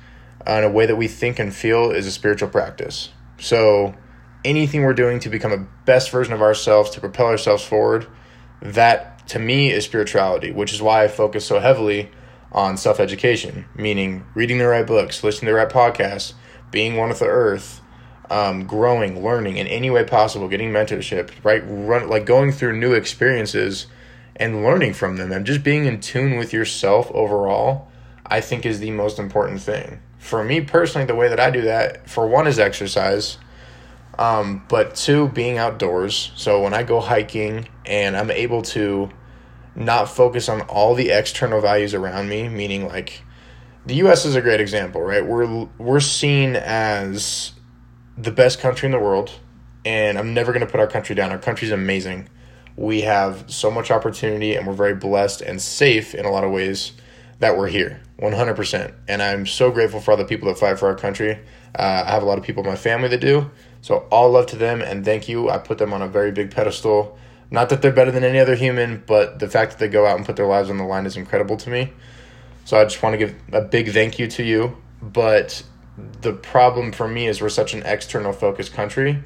in 0.46 0.64
a 0.64 0.70
way 0.70 0.87
that 0.87 0.96
we 0.96 1.08
think 1.08 1.38
and 1.38 1.55
feel 1.55 1.91
is 1.91 2.06
a 2.06 2.12
spiritual 2.12 2.49
practice. 2.49 3.11
So 3.38 3.94
anything 4.44 4.82
we're 4.82 4.94
doing 4.94 5.20
to 5.20 5.29
become 5.29 5.52
a 5.52 5.67
best 5.84 6.11
version 6.11 6.32
of 6.32 6.43
ourselves, 6.43 6.91
to 6.91 7.00
propel 7.00 7.26
ourselves 7.26 7.64
forward, 7.64 8.06
that 8.61 9.26
to 9.29 9.38
me 9.38 9.70
is 9.70 9.84
spirituality, 9.84 10.50
which 10.50 10.73
is 10.73 10.81
why 10.81 11.05
I 11.05 11.08
focus 11.08 11.44
so 11.44 11.61
heavily 11.61 12.11
on 12.52 12.76
self 12.76 13.00
education, 13.00 13.66
meaning 13.74 14.24
reading 14.34 14.58
the 14.58 14.66
right 14.66 14.86
books, 14.86 15.22
listening 15.22 15.48
to 15.48 15.52
the 15.52 15.58
right 15.58 15.68
podcasts, 15.68 16.34
being 16.70 16.96
one 16.96 17.08
with 17.08 17.18
the 17.18 17.26
earth, 17.26 17.80
um, 18.30 18.66
growing, 18.66 19.22
learning 19.22 19.56
in 19.56 19.66
any 19.66 19.90
way 19.90 20.04
possible, 20.04 20.48
getting 20.48 20.70
mentorship, 20.70 21.30
right? 21.42 21.62
Run 21.66 22.08
like 22.08 22.26
going 22.26 22.52
through 22.52 22.78
new 22.78 22.92
experiences 22.92 23.86
and 24.36 24.62
learning 24.62 24.94
from 24.94 25.16
them 25.16 25.32
and 25.32 25.46
just 25.46 25.62
being 25.62 25.86
in 25.86 26.00
tune 26.00 26.38
with 26.38 26.52
yourself 26.52 27.10
overall, 27.12 27.88
I 28.26 28.40
think 28.40 28.64
is 28.64 28.80
the 28.80 28.90
most 28.90 29.18
important 29.18 29.60
thing. 29.60 30.00
For 30.18 30.44
me 30.44 30.60
personally, 30.60 31.06
the 31.06 31.14
way 31.14 31.28
that 31.28 31.40
I 31.40 31.50
do 31.50 31.62
that, 31.62 32.08
for 32.08 32.26
one, 32.26 32.46
is 32.46 32.58
exercise. 32.58 33.38
Um, 34.18 34.64
but 34.68 34.96
two, 34.96 35.28
being 35.28 35.58
outdoors. 35.58 36.32
So 36.34 36.62
when 36.62 36.74
I 36.74 36.82
go 36.82 37.00
hiking 37.00 37.68
and 37.86 38.16
I'm 38.16 38.30
able 38.30 38.62
to 38.62 39.10
not 39.78 40.08
focus 40.08 40.48
on 40.48 40.62
all 40.62 40.94
the 40.94 41.10
external 41.10 41.60
values 41.60 41.94
around 41.94 42.28
me, 42.28 42.48
meaning 42.48 42.86
like 42.86 43.22
the 43.86 43.94
US 43.96 44.25
is 44.25 44.34
a 44.34 44.42
great 44.42 44.60
example, 44.60 45.00
right? 45.00 45.25
We're 45.25 45.66
we're 45.78 46.00
seen 46.00 46.56
as 46.56 47.52
the 48.16 48.32
best 48.32 48.60
country 48.60 48.86
in 48.86 48.92
the 48.92 48.98
world, 48.98 49.30
and 49.84 50.19
I'm 50.19 50.34
never 50.34 50.52
going 50.52 50.66
to 50.66 50.70
put 50.70 50.80
our 50.80 50.88
country 50.88 51.14
down. 51.14 51.30
Our 51.30 51.38
country's 51.38 51.70
amazing. 51.70 52.28
We 52.76 53.02
have 53.02 53.44
so 53.50 53.70
much 53.70 53.90
opportunity 53.90 54.54
and 54.54 54.66
we're 54.66 54.72
very 54.72 54.94
blessed 54.94 55.40
and 55.40 55.60
safe 55.60 56.14
in 56.14 56.24
a 56.24 56.31
lot 56.31 56.44
of 56.44 56.52
ways 56.52 56.92
that 57.40 57.56
we're 57.56 57.69
here 57.69 58.00
100%. 58.20 58.94
And 59.08 59.22
I'm 59.22 59.46
so 59.46 59.70
grateful 59.70 60.00
for 60.00 60.12
all 60.12 60.16
the 60.16 60.24
people 60.24 60.48
that 60.48 60.58
fight 60.58 60.78
for 60.78 60.88
our 60.88 60.94
country. 60.94 61.40
Uh, 61.76 62.04
I 62.06 62.10
have 62.10 62.22
a 62.22 62.26
lot 62.26 62.38
of 62.38 62.44
people 62.44 62.62
in 62.62 62.69
my 62.69 62.76
family 62.76 63.08
that 63.08 63.20
do. 63.20 63.50
So 63.81 64.06
all 64.10 64.31
love 64.31 64.46
to 64.46 64.56
them 64.56 64.81
and 64.81 65.04
thank 65.04 65.28
you. 65.28 65.50
I 65.50 65.58
put 65.58 65.78
them 65.78 65.92
on 65.92 66.02
a 66.02 66.08
very 66.08 66.31
big 66.31 66.52
pedestal. 66.52 67.19
Not 67.50 67.70
that 67.70 67.80
they're 67.80 67.92
better 67.92 68.10
than 68.10 68.24
any 68.24 68.38
other 68.38 68.54
human, 68.54 69.02
but 69.06 69.38
the 69.38 69.48
fact 69.48 69.72
that 69.72 69.78
they 69.78 69.88
go 69.88 70.06
out 70.06 70.16
and 70.16 70.26
put 70.26 70.36
their 70.36 70.46
lives 70.46 70.68
on 70.68 70.76
the 70.76 70.84
line 70.84 71.06
is 71.06 71.16
incredible 71.16 71.56
to 71.58 71.70
me. 71.70 71.92
So 72.64 72.78
I 72.78 72.84
just 72.84 73.02
want 73.02 73.14
to 73.14 73.18
give 73.18 73.34
a 73.52 73.62
big 73.62 73.92
thank 73.92 74.18
you 74.18 74.26
to 74.28 74.42
you. 74.42 74.76
But 75.00 75.62
the 76.20 76.32
problem 76.32 76.92
for 76.92 77.08
me 77.08 77.26
is 77.26 77.40
we're 77.40 77.48
such 77.48 77.72
an 77.72 77.82
external 77.84 78.32
focused 78.32 78.72
country. 78.72 79.22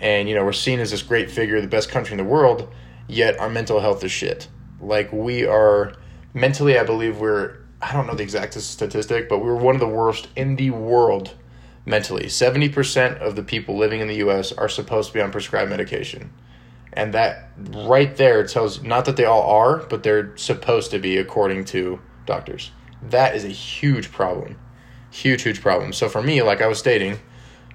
And, 0.00 0.28
you 0.28 0.34
know, 0.34 0.44
we're 0.44 0.52
seen 0.52 0.78
as 0.78 0.90
this 0.90 1.02
great 1.02 1.30
figure, 1.30 1.60
the 1.60 1.66
best 1.66 1.88
country 1.88 2.12
in 2.12 2.18
the 2.18 2.24
world, 2.24 2.72
yet 3.08 3.40
our 3.40 3.48
mental 3.48 3.80
health 3.80 4.04
is 4.04 4.12
shit. 4.12 4.46
Like, 4.80 5.12
we 5.12 5.46
are 5.46 5.94
mentally, 6.34 6.78
I 6.78 6.84
believe 6.84 7.18
we're, 7.18 7.56
I 7.80 7.92
don't 7.92 8.06
know 8.06 8.14
the 8.14 8.22
exact 8.22 8.54
statistic, 8.54 9.28
but 9.28 9.38
we're 9.38 9.56
one 9.56 9.74
of 9.74 9.80
the 9.80 9.88
worst 9.88 10.28
in 10.36 10.56
the 10.56 10.70
world 10.70 11.34
mentally. 11.86 12.26
70% 12.26 13.18
of 13.18 13.36
the 13.36 13.42
people 13.42 13.76
living 13.76 14.00
in 14.00 14.08
the 14.08 14.16
US 14.16 14.52
are 14.52 14.68
supposed 14.68 15.08
to 15.08 15.14
be 15.14 15.20
on 15.20 15.32
prescribed 15.32 15.70
medication. 15.70 16.30
And 16.96 17.12
that 17.12 17.50
right 17.58 18.16
there 18.16 18.46
tells 18.46 18.82
not 18.82 19.04
that 19.04 19.16
they 19.16 19.26
all 19.26 19.42
are, 19.42 19.78
but 19.78 20.02
they're 20.02 20.34
supposed 20.36 20.90
to 20.92 20.98
be 20.98 21.18
according 21.18 21.66
to 21.66 22.00
doctors. 22.24 22.70
That 23.02 23.36
is 23.36 23.44
a 23.44 23.48
huge 23.48 24.10
problem. 24.10 24.58
Huge, 25.10 25.42
huge 25.42 25.60
problem. 25.60 25.92
So 25.92 26.08
for 26.08 26.22
me, 26.22 26.42
like 26.42 26.62
I 26.62 26.66
was 26.66 26.78
stating, 26.78 27.18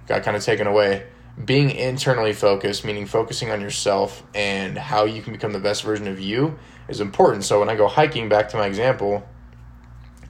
got 0.08 0.24
kind 0.24 0.36
of 0.36 0.44
taken 0.44 0.68
away. 0.68 1.06
Being 1.46 1.72
internally 1.72 2.34
focused, 2.34 2.84
meaning 2.84 3.06
focusing 3.06 3.52
on 3.52 3.62
yourself 3.62 4.24
and 4.36 4.78
how 4.78 5.06
you 5.06 5.22
can 5.22 5.32
become 5.32 5.54
the 5.54 5.60
best 5.60 5.84
version 5.84 6.08
of 6.08 6.20
you, 6.20 6.58
is 6.88 7.00
important. 7.00 7.44
So 7.46 7.60
when 7.60 7.70
I 7.70 7.76
go 7.76 7.88
hiking, 7.88 8.28
back 8.28 8.50
to 8.50 8.58
my 8.58 8.66
example, 8.66 9.28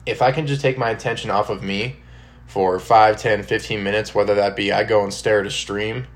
if 0.06 0.22
I 0.22 0.32
can 0.32 0.46
just 0.46 0.60
take 0.60 0.78
my 0.78 0.90
attention 0.90 1.30
off 1.30 1.50
of 1.50 1.62
me 1.62 1.96
for 2.46 2.78
5, 2.78 3.16
10, 3.16 3.42
15 3.42 3.82
minutes, 3.82 4.14
whether 4.14 4.34
that 4.34 4.54
be 4.54 4.70
I 4.70 4.84
go 4.84 5.02
and 5.02 5.12
stare 5.12 5.40
at 5.40 5.46
a 5.46 5.50
stream, 5.50 6.06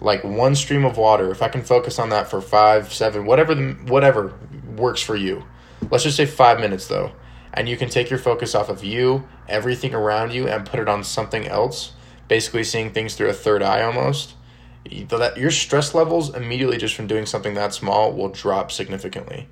like 0.00 0.24
one 0.24 0.54
stream 0.54 0.84
of 0.84 0.96
water, 0.96 1.30
if 1.30 1.42
I 1.42 1.48
can 1.48 1.62
focus 1.62 1.98
on 1.98 2.10
that 2.10 2.28
for 2.30 2.40
5, 2.40 2.92
7, 2.92 3.24
whatever 3.24 3.54
the, 3.54 3.72
whatever 3.86 4.34
works 4.76 5.00
for 5.02 5.16
you. 5.16 5.44
Let's 5.90 6.04
just 6.04 6.16
say 6.16 6.26
5 6.26 6.60
minutes 6.60 6.86
though. 6.86 7.12
And 7.52 7.68
you 7.68 7.76
can 7.76 7.88
take 7.88 8.10
your 8.10 8.18
focus 8.18 8.54
off 8.54 8.68
of 8.68 8.84
you, 8.84 9.28
everything 9.48 9.94
around 9.94 10.32
you 10.32 10.46
and 10.46 10.64
put 10.64 10.80
it 10.80 10.88
on 10.88 11.02
something 11.02 11.46
else, 11.46 11.92
basically 12.28 12.64
seeing 12.64 12.92
things 12.92 13.14
through 13.14 13.28
a 13.28 13.34
third 13.34 13.62
eye 13.62 13.82
almost. 13.82 14.34
That 15.08 15.36
your 15.36 15.50
stress 15.50 15.94
levels 15.94 16.34
immediately 16.34 16.78
just 16.78 16.94
from 16.94 17.06
doing 17.06 17.26
something 17.26 17.54
that 17.54 17.74
small 17.74 18.12
will 18.12 18.28
drop 18.28 18.72
significantly 18.72 19.48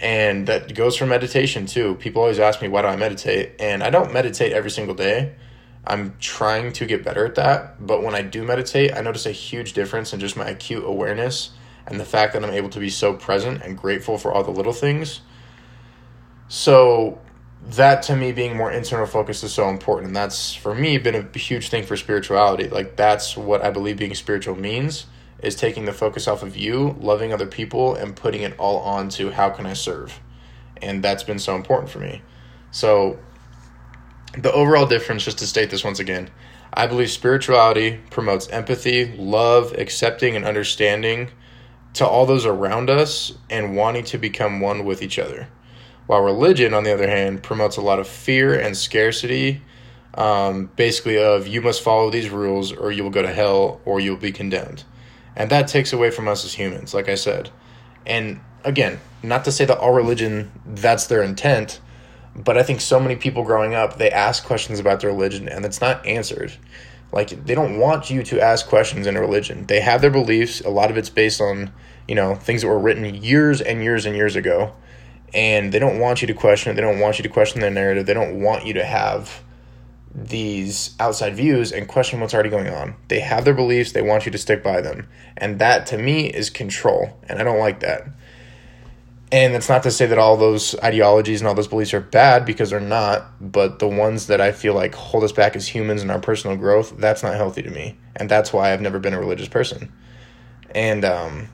and 0.00 0.46
that 0.46 0.74
goes 0.74 0.96
for 0.96 1.06
meditation 1.06 1.66
too. 1.66 1.94
People 1.96 2.22
always 2.22 2.38
ask 2.38 2.62
me 2.62 2.68
why 2.68 2.82
do 2.82 2.88
I 2.88 2.96
meditate, 2.96 3.52
and 3.60 3.82
I 3.82 3.90
don't 3.90 4.12
meditate 4.12 4.52
every 4.52 4.70
single 4.70 4.94
day. 4.94 5.34
I'm 5.86 6.14
trying 6.20 6.72
to 6.74 6.86
get 6.86 7.04
better 7.04 7.24
at 7.24 7.36
that, 7.36 7.84
but 7.84 8.02
when 8.02 8.14
I 8.14 8.22
do 8.22 8.44
meditate, 8.44 8.94
I 8.94 9.00
notice 9.00 9.26
a 9.26 9.32
huge 9.32 9.72
difference 9.72 10.12
in 10.12 10.20
just 10.20 10.36
my 10.36 10.48
acute 10.48 10.84
awareness 10.84 11.50
and 11.86 11.98
the 11.98 12.04
fact 12.04 12.34
that 12.34 12.44
I'm 12.44 12.50
able 12.50 12.68
to 12.70 12.80
be 12.80 12.90
so 12.90 13.14
present 13.14 13.62
and 13.62 13.76
grateful 13.76 14.18
for 14.18 14.32
all 14.32 14.44
the 14.44 14.50
little 14.50 14.72
things. 14.72 15.22
So 16.48 17.18
that 17.70 18.02
to 18.04 18.16
me 18.16 18.32
being 18.32 18.56
more 18.56 18.72
internal 18.72 19.06
focused 19.06 19.44
is 19.44 19.52
so 19.52 19.68
important 19.68 20.08
and 20.08 20.16
that's 20.16 20.54
for 20.54 20.74
me 20.74 20.98
been 20.98 21.14
a 21.14 21.38
huge 21.38 21.68
thing 21.68 21.84
for 21.84 21.96
spirituality. 21.96 22.68
Like 22.68 22.96
that's 22.96 23.36
what 23.36 23.62
I 23.62 23.70
believe 23.70 23.96
being 23.98 24.14
spiritual 24.14 24.56
means 24.56 25.06
is 25.42 25.56
taking 25.56 25.84
the 25.86 25.92
focus 25.92 26.28
off 26.28 26.42
of 26.42 26.56
you, 26.56 26.96
loving 27.00 27.32
other 27.32 27.46
people, 27.46 27.94
and 27.94 28.14
putting 28.14 28.42
it 28.42 28.54
all 28.58 28.80
on 28.80 29.08
to 29.08 29.30
how 29.30 29.50
can 29.50 29.66
I 29.66 29.72
serve. 29.72 30.20
And 30.82 31.02
that's 31.02 31.22
been 31.22 31.38
so 31.38 31.56
important 31.56 31.90
for 31.90 31.98
me. 31.98 32.22
So, 32.70 33.18
the 34.38 34.52
overall 34.52 34.86
difference, 34.86 35.24
just 35.24 35.38
to 35.38 35.46
state 35.46 35.70
this 35.70 35.84
once 35.84 35.98
again, 35.98 36.30
I 36.72 36.86
believe 36.86 37.10
spirituality 37.10 38.00
promotes 38.10 38.48
empathy, 38.48 39.16
love, 39.16 39.72
accepting, 39.72 40.36
and 40.36 40.44
understanding 40.44 41.30
to 41.94 42.06
all 42.06 42.26
those 42.26 42.46
around 42.46 42.88
us 42.88 43.32
and 43.48 43.76
wanting 43.76 44.04
to 44.04 44.18
become 44.18 44.60
one 44.60 44.84
with 44.84 45.02
each 45.02 45.18
other. 45.18 45.48
While 46.06 46.22
religion, 46.22 46.74
on 46.74 46.84
the 46.84 46.92
other 46.92 47.08
hand, 47.08 47.42
promotes 47.42 47.76
a 47.76 47.82
lot 47.82 47.98
of 47.98 48.06
fear 48.06 48.58
and 48.58 48.76
scarcity, 48.76 49.62
um, 50.14 50.70
basically, 50.76 51.18
of 51.18 51.46
you 51.46 51.60
must 51.60 51.82
follow 51.82 52.10
these 52.10 52.30
rules 52.30 52.72
or 52.72 52.92
you 52.92 53.02
will 53.02 53.10
go 53.10 53.22
to 53.22 53.32
hell 53.32 53.80
or 53.84 54.00
you'll 54.00 54.16
be 54.16 54.32
condemned. 54.32 54.84
And 55.36 55.50
that 55.50 55.68
takes 55.68 55.92
away 55.92 56.10
from 56.10 56.28
us 56.28 56.44
as 56.44 56.54
humans, 56.54 56.94
like 56.94 57.08
I 57.08 57.14
said. 57.14 57.50
And 58.06 58.40
again, 58.64 59.00
not 59.22 59.44
to 59.44 59.52
say 59.52 59.64
that 59.64 59.78
all 59.78 59.92
religion, 59.92 60.50
that's 60.66 61.06
their 61.06 61.22
intent, 61.22 61.80
but 62.34 62.56
I 62.56 62.62
think 62.62 62.80
so 62.80 63.00
many 63.00 63.16
people 63.16 63.44
growing 63.44 63.74
up, 63.74 63.98
they 63.98 64.10
ask 64.10 64.44
questions 64.44 64.78
about 64.78 65.00
their 65.00 65.10
religion 65.10 65.48
and 65.48 65.64
it's 65.64 65.80
not 65.80 66.04
answered. 66.06 66.52
Like, 67.12 67.44
they 67.44 67.54
don't 67.54 67.78
want 67.78 68.08
you 68.08 68.22
to 68.22 68.40
ask 68.40 68.68
questions 68.68 69.06
in 69.06 69.16
a 69.16 69.20
religion. 69.20 69.66
They 69.66 69.80
have 69.80 70.00
their 70.00 70.10
beliefs. 70.10 70.60
A 70.60 70.70
lot 70.70 70.90
of 70.90 70.96
it's 70.96 71.10
based 71.10 71.40
on, 71.40 71.72
you 72.06 72.14
know, 72.14 72.36
things 72.36 72.62
that 72.62 72.68
were 72.68 72.78
written 72.78 73.04
years 73.16 73.60
and 73.60 73.82
years 73.82 74.06
and 74.06 74.14
years 74.14 74.36
ago. 74.36 74.74
And 75.34 75.72
they 75.72 75.80
don't 75.80 75.98
want 75.98 76.22
you 76.22 76.28
to 76.28 76.34
question 76.34 76.70
it. 76.70 76.74
They 76.74 76.82
don't 76.82 77.00
want 77.00 77.18
you 77.18 77.24
to 77.24 77.28
question 77.28 77.60
their 77.60 77.70
narrative. 77.70 78.06
They 78.06 78.14
don't 78.14 78.40
want 78.40 78.64
you 78.64 78.74
to 78.74 78.84
have 78.84 79.42
these 80.14 80.96
outside 80.98 81.34
views 81.36 81.72
and 81.72 81.86
question 81.86 82.20
what's 82.20 82.34
already 82.34 82.50
going 82.50 82.68
on. 82.68 82.96
They 83.08 83.20
have 83.20 83.44
their 83.44 83.54
beliefs, 83.54 83.92
they 83.92 84.02
want 84.02 84.26
you 84.26 84.32
to 84.32 84.38
stick 84.38 84.62
by 84.62 84.80
them. 84.80 85.08
And 85.36 85.58
that 85.60 85.86
to 85.86 85.98
me 85.98 86.26
is 86.26 86.50
control. 86.50 87.18
And 87.28 87.38
I 87.38 87.44
don't 87.44 87.58
like 87.58 87.80
that. 87.80 88.08
And 89.32 89.54
it's 89.54 89.68
not 89.68 89.84
to 89.84 89.92
say 89.92 90.06
that 90.06 90.18
all 90.18 90.36
those 90.36 90.74
ideologies 90.82 91.40
and 91.40 91.46
all 91.46 91.54
those 91.54 91.68
beliefs 91.68 91.94
are 91.94 92.00
bad 92.00 92.44
because 92.44 92.70
they're 92.70 92.80
not, 92.80 93.26
but 93.40 93.78
the 93.78 93.86
ones 93.86 94.26
that 94.26 94.40
I 94.40 94.50
feel 94.50 94.74
like 94.74 94.94
hold 94.94 95.22
us 95.22 95.30
back 95.30 95.54
as 95.54 95.68
humans 95.68 96.02
in 96.02 96.10
our 96.10 96.18
personal 96.18 96.56
growth, 96.56 96.96
that's 96.98 97.22
not 97.22 97.34
healthy 97.34 97.62
to 97.62 97.70
me. 97.70 97.96
And 98.16 98.28
that's 98.28 98.52
why 98.52 98.72
I've 98.72 98.80
never 98.80 98.98
been 98.98 99.14
a 99.14 99.20
religious 99.20 99.46
person. 99.46 99.92
And 100.74 101.04
um, 101.04 101.48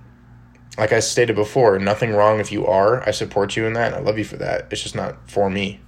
like 0.79 0.93
I 0.93 1.01
stated 1.01 1.37
before, 1.37 1.79
nothing 1.79 2.13
wrong 2.13 2.41
if 2.41 2.51
you 2.51 2.67
are. 2.67 3.07
I 3.07 3.11
support 3.11 3.57
you 3.57 3.67
in 3.67 3.75
that 3.75 3.93
and 3.93 3.97
I 3.97 4.01
love 4.01 4.17
you 4.17 4.25
for 4.25 4.37
that. 4.37 4.69
It's 4.71 4.83
just 4.83 4.95
not 4.95 5.31
for 5.31 5.51
me. 5.51 5.81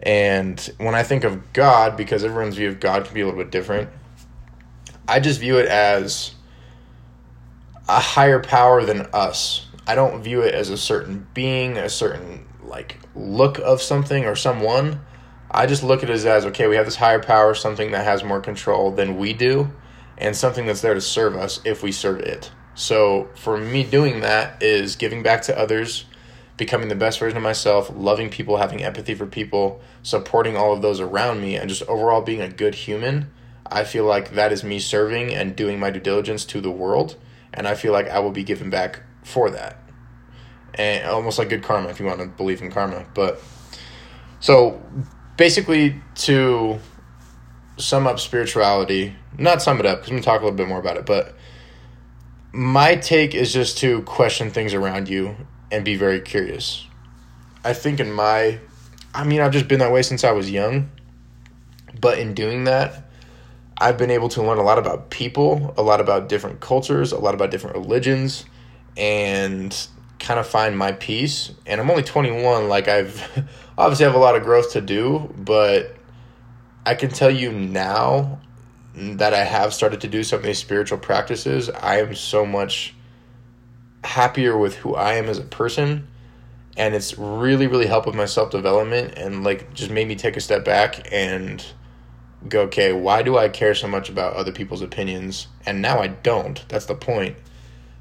And 0.00 0.60
when 0.78 0.94
I 0.94 1.02
think 1.02 1.24
of 1.24 1.52
God, 1.52 1.96
because 1.96 2.22
everyone's 2.22 2.56
view 2.56 2.68
of 2.68 2.78
God 2.78 3.04
can 3.04 3.14
be 3.14 3.22
a 3.22 3.24
little 3.24 3.40
bit 3.40 3.50
different, 3.50 3.90
I 5.08 5.20
just 5.20 5.40
view 5.40 5.58
it 5.58 5.66
as 5.66 6.34
a 7.88 7.98
higher 7.98 8.40
power 8.40 8.84
than 8.84 9.08
us. 9.12 9.67
I 9.88 9.94
don't 9.94 10.22
view 10.22 10.42
it 10.42 10.54
as 10.54 10.68
a 10.68 10.76
certain 10.76 11.26
being, 11.32 11.78
a 11.78 11.88
certain 11.88 12.46
like 12.62 12.98
look 13.14 13.58
of 13.58 13.80
something 13.80 14.26
or 14.26 14.36
someone. 14.36 15.00
I 15.50 15.64
just 15.64 15.82
look 15.82 16.02
at 16.02 16.10
it 16.10 16.26
as 16.26 16.44
okay, 16.44 16.66
we 16.66 16.76
have 16.76 16.84
this 16.84 16.96
higher 16.96 17.22
power, 17.22 17.54
something 17.54 17.92
that 17.92 18.04
has 18.04 18.22
more 18.22 18.40
control 18.40 18.92
than 18.92 19.16
we 19.16 19.32
do, 19.32 19.72
and 20.18 20.36
something 20.36 20.66
that's 20.66 20.82
there 20.82 20.92
to 20.92 21.00
serve 21.00 21.36
us 21.36 21.62
if 21.64 21.82
we 21.82 21.90
serve 21.90 22.20
it. 22.20 22.50
So 22.74 23.30
for 23.34 23.56
me, 23.56 23.82
doing 23.82 24.20
that 24.20 24.62
is 24.62 24.94
giving 24.94 25.22
back 25.22 25.40
to 25.42 25.58
others, 25.58 26.04
becoming 26.58 26.88
the 26.88 26.94
best 26.94 27.18
version 27.18 27.38
of 27.38 27.42
myself, 27.42 27.90
loving 27.94 28.28
people, 28.28 28.58
having 28.58 28.84
empathy 28.84 29.14
for 29.14 29.26
people, 29.26 29.80
supporting 30.02 30.54
all 30.54 30.74
of 30.74 30.82
those 30.82 31.00
around 31.00 31.40
me, 31.40 31.56
and 31.56 31.66
just 31.66 31.82
overall 31.84 32.20
being 32.20 32.42
a 32.42 32.48
good 32.50 32.74
human. 32.74 33.30
I 33.66 33.84
feel 33.84 34.04
like 34.04 34.32
that 34.32 34.52
is 34.52 34.62
me 34.62 34.80
serving 34.80 35.32
and 35.34 35.56
doing 35.56 35.80
my 35.80 35.90
due 35.90 36.00
diligence 36.00 36.44
to 36.44 36.60
the 36.60 36.70
world, 36.70 37.16
and 37.54 37.66
I 37.66 37.74
feel 37.74 37.94
like 37.94 38.08
I 38.08 38.18
will 38.18 38.32
be 38.32 38.44
given 38.44 38.68
back 38.68 39.00
for 39.28 39.50
that. 39.50 39.78
And 40.74 41.06
almost 41.06 41.38
like 41.38 41.48
good 41.48 41.62
karma, 41.62 41.88
if 41.88 42.00
you 42.00 42.06
want 42.06 42.20
to 42.20 42.26
believe 42.26 42.62
in 42.62 42.70
karma. 42.70 43.06
But 43.14 43.42
so 44.40 44.82
basically, 45.36 46.00
to 46.16 46.78
sum 47.76 48.06
up 48.06 48.18
spirituality, 48.18 49.14
not 49.36 49.62
sum 49.62 49.80
it 49.80 49.86
up 49.86 49.98
because 49.98 50.10
going 50.10 50.22
to 50.22 50.26
talk 50.26 50.40
a 50.40 50.44
little 50.44 50.56
bit 50.56 50.68
more 50.68 50.78
about 50.78 50.96
it, 50.96 51.06
but 51.06 51.34
my 52.52 52.96
take 52.96 53.34
is 53.34 53.52
just 53.52 53.78
to 53.78 54.02
question 54.02 54.50
things 54.50 54.74
around 54.74 55.08
you 55.08 55.36
and 55.70 55.84
be 55.84 55.96
very 55.96 56.20
curious. 56.20 56.86
I 57.64 57.72
think 57.72 58.00
in 58.00 58.12
my, 58.12 58.58
I 59.14 59.24
mean, 59.24 59.40
I've 59.40 59.52
just 59.52 59.68
been 59.68 59.80
that 59.80 59.92
way 59.92 60.02
since 60.02 60.24
I 60.24 60.32
was 60.32 60.50
young. 60.50 60.90
But 62.00 62.18
in 62.18 62.34
doing 62.34 62.64
that, 62.64 63.10
I've 63.76 63.98
been 63.98 64.10
able 64.10 64.28
to 64.30 64.42
learn 64.42 64.58
a 64.58 64.62
lot 64.62 64.78
about 64.78 65.10
people, 65.10 65.74
a 65.76 65.82
lot 65.82 66.00
about 66.00 66.28
different 66.28 66.60
cultures, 66.60 67.12
a 67.12 67.18
lot 67.18 67.34
about 67.34 67.50
different 67.50 67.76
religions, 67.76 68.44
and 68.98 69.88
kind 70.18 70.40
of 70.40 70.46
find 70.46 70.76
my 70.76 70.92
peace. 70.92 71.52
And 71.66 71.80
I'm 71.80 71.90
only 71.90 72.02
21. 72.02 72.68
Like, 72.68 72.88
I've 72.88 73.48
obviously 73.78 74.04
have 74.04 74.14
a 74.14 74.18
lot 74.18 74.36
of 74.36 74.42
growth 74.42 74.72
to 74.72 74.80
do, 74.80 75.32
but 75.38 75.96
I 76.84 76.94
can 76.94 77.10
tell 77.10 77.30
you 77.30 77.52
now 77.52 78.40
that 78.94 79.32
I 79.32 79.44
have 79.44 79.72
started 79.72 80.00
to 80.02 80.08
do 80.08 80.24
some 80.24 80.40
of 80.40 80.44
these 80.44 80.58
spiritual 80.58 80.98
practices, 80.98 81.70
I 81.70 82.00
am 82.00 82.14
so 82.14 82.44
much 82.44 82.94
happier 84.04 84.56
with 84.56 84.74
who 84.76 84.94
I 84.94 85.14
am 85.14 85.26
as 85.26 85.38
a 85.38 85.44
person 85.44 86.06
and 86.76 86.94
it's 86.94 87.18
really 87.18 87.66
really 87.66 87.86
helped 87.86 88.06
with 88.06 88.14
my 88.14 88.24
self-development 88.24 89.14
and 89.18 89.44
like 89.44 89.74
just 89.74 89.90
made 89.90 90.06
me 90.06 90.14
take 90.14 90.36
a 90.36 90.40
step 90.40 90.64
back 90.64 91.08
and 91.12 91.64
go 92.48 92.62
okay 92.62 92.92
why 92.92 93.22
do 93.22 93.36
I 93.36 93.48
care 93.48 93.74
so 93.74 93.88
much 93.88 94.08
about 94.08 94.34
other 94.34 94.52
people's 94.52 94.80
opinions 94.80 95.48
and 95.66 95.82
now 95.82 95.98
I 95.98 96.06
don't 96.06 96.64
that's 96.68 96.86
the 96.86 96.94
point 96.94 97.36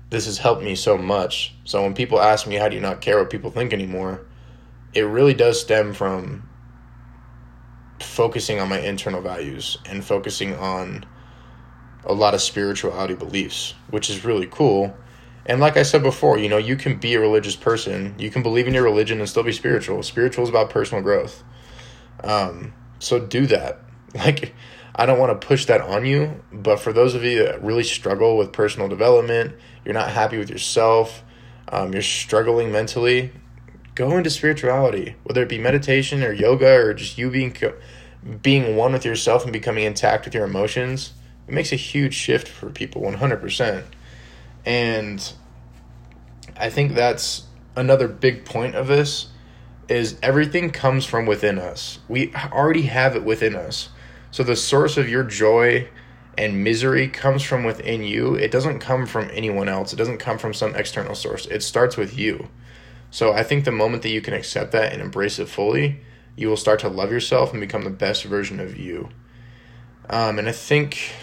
this 0.10 0.26
has 0.26 0.38
helped 0.38 0.64
me 0.64 0.76
so 0.76 0.98
much 0.98 1.54
so 1.64 1.84
when 1.84 1.94
people 1.94 2.20
ask 2.20 2.48
me 2.48 2.56
how 2.56 2.70
do 2.70 2.76
you 2.76 2.82
not 2.82 3.02
care 3.02 3.18
what 3.18 3.30
people 3.30 3.52
think 3.52 3.74
anymore 3.74 4.26
it 4.94 5.02
really 5.02 5.34
does 5.34 5.60
stem 5.60 5.94
from 5.94 6.48
focusing 8.00 8.60
on 8.60 8.70
my 8.70 8.80
internal 8.80 9.22
values 9.22 9.78
and 9.86 10.04
focusing 10.04 10.56
on 10.56 11.06
a 12.06 12.14
lot 12.14 12.34
of 12.34 12.42
spirituality 12.42 13.16
beliefs 13.16 13.74
which 13.90 14.10
is 14.10 14.24
really 14.24 14.48
cool 14.48 14.96
and 15.48 15.62
like 15.62 15.78
I 15.78 15.84
said 15.84 16.04
before, 16.04 16.38
you 16.38 16.50
know, 16.50 16.58
you 16.58 16.76
can 16.76 16.98
be 16.98 17.16
a 17.16 17.22
religious 17.22 17.56
person, 17.56 18.14
you 18.18 18.30
can 18.30 18.44
believe 18.44 18.68
in 18.68 18.74
your 18.74 18.84
religion 18.84 19.20
and 19.20 19.30
still 19.30 19.44
be 19.44 19.54
spiritual. 19.54 20.04
Spiritual 20.04 20.44
is 20.44 20.50
about 20.50 20.70
personal 20.70 21.02
growth. 21.02 21.44
Um, 22.24 22.74
so 23.00 23.20
do 23.20 23.48
that. 23.48 23.80
Like, 24.16 24.56
I 24.96 25.06
don't 25.06 25.20
want 25.20 25.40
to 25.40 25.48
push 25.48 25.66
that 25.66 25.82
on 25.82 26.06
you, 26.06 26.44
but 26.52 26.80
for 26.80 26.92
those 26.92 27.14
of 27.14 27.24
you 27.24 27.44
that 27.44 27.62
really 27.62 27.84
struggle 27.84 28.36
with 28.36 28.52
personal 28.52 28.88
development, 28.88 29.56
you're 29.88 29.94
not 29.94 30.12
happy 30.12 30.38
with 30.38 30.50
yourself, 30.50 31.24
um, 31.70 31.94
you're 31.94 32.02
struggling 32.02 32.74
mentally, 32.74 33.32
go 33.96 34.18
into 34.18 34.30
spirituality, 34.30 35.16
whether 35.24 35.42
it 35.42 35.48
be 35.48 35.58
meditation 35.58 36.24
or 36.24 36.34
yoga 36.34 36.74
or 36.76 36.94
just 36.94 37.18
you 37.18 37.32
being 37.32 37.56
being 38.42 38.76
one 38.76 38.92
with 38.92 39.06
yourself 39.06 39.46
and 39.46 39.54
becoming 39.54 39.86
intact 39.86 40.26
with 40.26 40.34
your 40.34 40.44
emotions. 40.44 41.14
It 41.48 41.54
makes 41.54 41.72
a 41.72 41.78
huge 41.78 42.14
shift 42.14 42.50
for 42.50 42.70
people, 42.70 43.02
one 43.02 43.14
hundred 43.14 43.40
percent. 43.40 43.86
And 44.66 45.32
I 46.58 46.70
think 46.70 46.94
that's 46.94 47.44
another 47.78 48.10
big 48.10 48.44
point 48.44 48.76
of 48.76 48.88
this 48.88 49.28
is 49.88 50.18
everything 50.22 50.70
comes 50.72 51.06
from 51.06 51.26
within 51.26 51.58
us. 51.58 52.00
We 52.10 52.36
already 52.36 52.82
have 52.82 53.16
it 53.16 53.24
within 53.24 53.56
us. 53.56 53.88
So 54.32 54.44
the 54.44 54.58
source 54.58 54.98
of 54.98 55.08
your 55.08 55.24
joy 55.24 55.88
and 56.38 56.64
misery 56.64 57.08
comes 57.08 57.44
from 57.44 57.64
within 57.64 58.04
you. 58.04 58.36
It 58.36 58.52
doesn't 58.52 58.80
come 58.80 59.06
from 59.06 59.30
anyone 59.34 59.68
else. 59.68 59.94
It 59.94 59.96
doesn't 59.96 60.20
come 60.20 60.38
from 60.38 60.54
some 60.54 60.76
external 60.76 61.16
source. 61.16 61.46
It 61.48 61.64
starts 61.64 61.98
with 61.98 62.18
you. 62.18 62.48
So 63.10 63.34
I 63.34 63.44
think 63.44 63.66
the 63.66 63.72
moment 63.72 64.04
that 64.04 64.10
you 64.10 64.22
can 64.22 64.34
accept 64.34 64.72
that 64.74 64.94
and 64.94 65.02
embrace 65.02 65.40
it 65.40 65.50
fully, 65.50 66.02
you 66.36 66.48
will 66.50 66.58
start 66.58 66.80
to 66.82 66.90
love 66.90 67.12
yourself 67.12 67.52
and 67.52 67.60
become 67.60 67.84
the 67.84 67.90
best 67.90 68.24
version 68.26 68.60
of 68.60 68.78
you. 68.78 69.10
Um, 70.10 70.40
and 70.40 70.48
I 70.48 70.52
think 70.52 71.14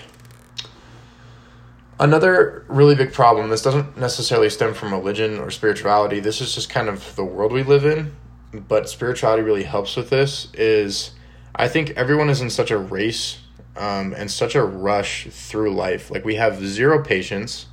Another 1.98 2.64
really 2.66 2.96
big 2.96 3.12
problem, 3.12 3.50
this 3.50 3.62
doesn't 3.62 3.96
necessarily 3.96 4.50
stem 4.50 4.74
from 4.74 4.92
religion 4.92 5.38
or 5.38 5.50
spirituality, 5.52 6.18
this 6.18 6.40
is 6.40 6.52
just 6.52 6.68
kind 6.68 6.88
of 6.88 7.14
the 7.14 7.24
world 7.24 7.52
we 7.52 7.62
live 7.62 7.84
in, 7.84 8.16
but 8.52 8.88
spirituality 8.88 9.42
really 9.42 9.62
helps 9.62 9.94
with 9.94 10.10
this, 10.10 10.48
is 10.54 11.12
I 11.54 11.68
think 11.68 11.90
everyone 11.90 12.30
is 12.30 12.40
in 12.40 12.50
such 12.50 12.72
a 12.72 12.78
race 12.78 13.38
um, 13.76 14.14
and 14.16 14.30
such 14.30 14.54
a 14.54 14.64
rush 14.64 15.26
through 15.30 15.74
life. 15.74 16.10
Like 16.10 16.24
we 16.24 16.36
have 16.36 16.64
zero 16.64 17.02
patience 17.02 17.66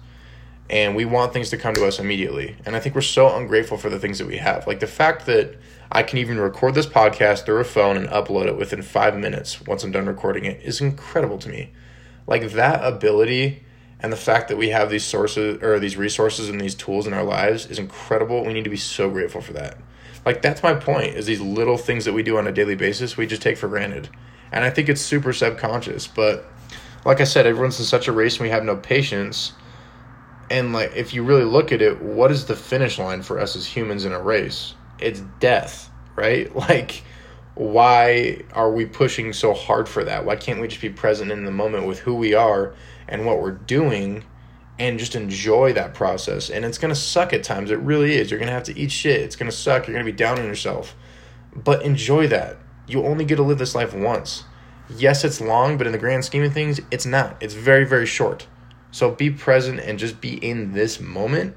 and 0.69 0.95
we 0.95 1.05
want 1.05 1.33
things 1.33 1.49
to 1.49 1.57
come 1.57 1.75
to 1.75 1.85
us 1.85 1.99
immediately. 1.99 2.55
And 2.65 2.75
I 2.75 2.79
think 2.79 2.95
we're 2.95 3.01
so 3.01 3.35
ungrateful 3.35 3.77
for 3.77 3.89
the 3.89 3.99
things 3.99 4.19
that 4.19 4.27
we 4.27 4.37
have. 4.37 4.67
Like 4.67 4.79
the 4.79 4.87
fact 4.87 5.25
that 5.25 5.57
I 5.91 6.03
can 6.03 6.17
even 6.19 6.39
record 6.39 6.73
this 6.73 6.85
podcast 6.85 7.45
through 7.45 7.59
a 7.59 7.65
phone 7.65 7.97
and 7.97 8.07
upload 8.07 8.47
it 8.47 8.57
within 8.57 8.81
five 8.81 9.17
minutes 9.17 9.61
once 9.61 9.83
I'm 9.83 9.91
done 9.91 10.05
recording 10.05 10.45
it 10.45 10.61
is 10.63 10.79
incredible 10.79 11.37
to 11.39 11.49
me. 11.49 11.71
Like 12.25 12.51
that 12.51 12.85
ability 12.85 13.63
and 13.99 14.11
the 14.11 14.17
fact 14.17 14.47
that 14.47 14.57
we 14.57 14.69
have 14.69 14.89
these 14.89 15.03
sources 15.03 15.61
or 15.61 15.77
these 15.77 15.97
resources 15.97 16.49
and 16.49 16.59
these 16.59 16.73
tools 16.73 17.05
in 17.05 17.13
our 17.13 17.23
lives 17.23 17.65
is 17.65 17.77
incredible. 17.77 18.45
We 18.45 18.53
need 18.53 18.63
to 18.63 18.69
be 18.69 18.77
so 18.77 19.09
grateful 19.09 19.41
for 19.41 19.53
that. 19.53 19.77
Like 20.25 20.41
that's 20.41 20.63
my 20.63 20.73
point 20.73 21.15
is 21.15 21.25
these 21.25 21.41
little 21.41 21.77
things 21.77 22.05
that 22.05 22.13
we 22.13 22.23
do 22.23 22.37
on 22.37 22.47
a 22.47 22.51
daily 22.51 22.75
basis 22.75 23.17
we 23.17 23.27
just 23.27 23.41
take 23.41 23.57
for 23.57 23.67
granted. 23.67 24.09
And 24.51 24.63
I 24.63 24.69
think 24.69 24.89
it's 24.89 25.01
super 25.01 25.33
subconscious, 25.33 26.07
but 26.07 26.45
like 27.05 27.21
I 27.21 27.23
said, 27.23 27.45
everyone's 27.45 27.79
in 27.79 27.85
such 27.85 28.07
a 28.07 28.11
race 28.11 28.35
and 28.35 28.43
we 28.43 28.49
have 28.49 28.63
no 28.63 28.75
patience. 28.75 29.53
And 30.49 30.73
like 30.73 30.95
if 30.95 31.13
you 31.13 31.23
really 31.23 31.45
look 31.45 31.71
at 31.71 31.81
it, 31.81 32.01
what 32.01 32.31
is 32.31 32.45
the 32.45 32.55
finish 32.55 32.99
line 32.99 33.21
for 33.21 33.39
us 33.39 33.55
as 33.55 33.65
humans 33.65 34.05
in 34.05 34.11
a 34.11 34.21
race? 34.21 34.75
It's 34.99 35.21
death, 35.39 35.89
right? 36.15 36.53
Like 36.69 37.03
why 37.53 38.41
are 38.53 38.71
we 38.71 38.85
pushing 38.85 39.33
so 39.33 39.53
hard 39.53 39.87
for 39.87 40.05
that? 40.05 40.25
Why 40.25 40.37
can't 40.37 40.61
we 40.61 40.69
just 40.69 40.81
be 40.81 40.89
present 40.89 41.31
in 41.31 41.43
the 41.43 41.51
moment 41.51 41.85
with 41.85 41.99
who 41.99 42.15
we 42.15 42.33
are 42.33 42.73
and 43.09 43.25
what 43.25 43.41
we're 43.41 43.51
doing 43.51 44.23
and 44.79 44.97
just 44.97 45.15
enjoy 45.15 45.73
that 45.73 45.93
process. 45.93 46.49
And 46.49 46.65
it's 46.65 46.79
to 46.89 46.99
suck 46.99 47.33
at 47.33 47.43
times. 47.43 47.69
It 47.69 47.77
really 47.79 48.15
is. 48.15 48.31
You're 48.31 48.39
to 48.47 48.53
have 48.53 48.63
to 48.63 48.79
eat 48.79 48.91
shit. 48.91 49.21
It's 49.21 49.35
to 49.51 49.55
suck. 49.55 49.85
You're 49.85 49.93
to 49.99 50.11
be 50.11 50.17
down 50.17 50.39
on 50.39 50.45
yourself. 50.45 50.95
But 51.55 51.83
enjoy 51.83 52.27
that. 52.29 52.57
You 52.87 53.03
only 53.05 53.25
get 53.25 53.37
to 53.37 53.43
live 53.43 53.57
this 53.57 53.75
life 53.75 53.93
once. 53.93 54.43
Yes, 54.89 55.23
it's 55.23 55.39
long, 55.39 55.77
but 55.77 55.87
in 55.87 55.93
the 55.93 55.99
grand 55.99 56.25
scheme 56.25 56.43
of 56.43 56.53
things, 56.53 56.81
it's 56.91 57.05
not. 57.05 57.41
It's 57.41 57.53
very, 57.53 57.85
very 57.85 58.05
short. 58.05 58.47
So 58.91 59.11
be 59.11 59.29
present 59.29 59.79
and 59.79 59.97
just 59.97 60.19
be 60.19 60.33
in 60.33 60.73
this 60.73 60.99
moment. 60.99 61.55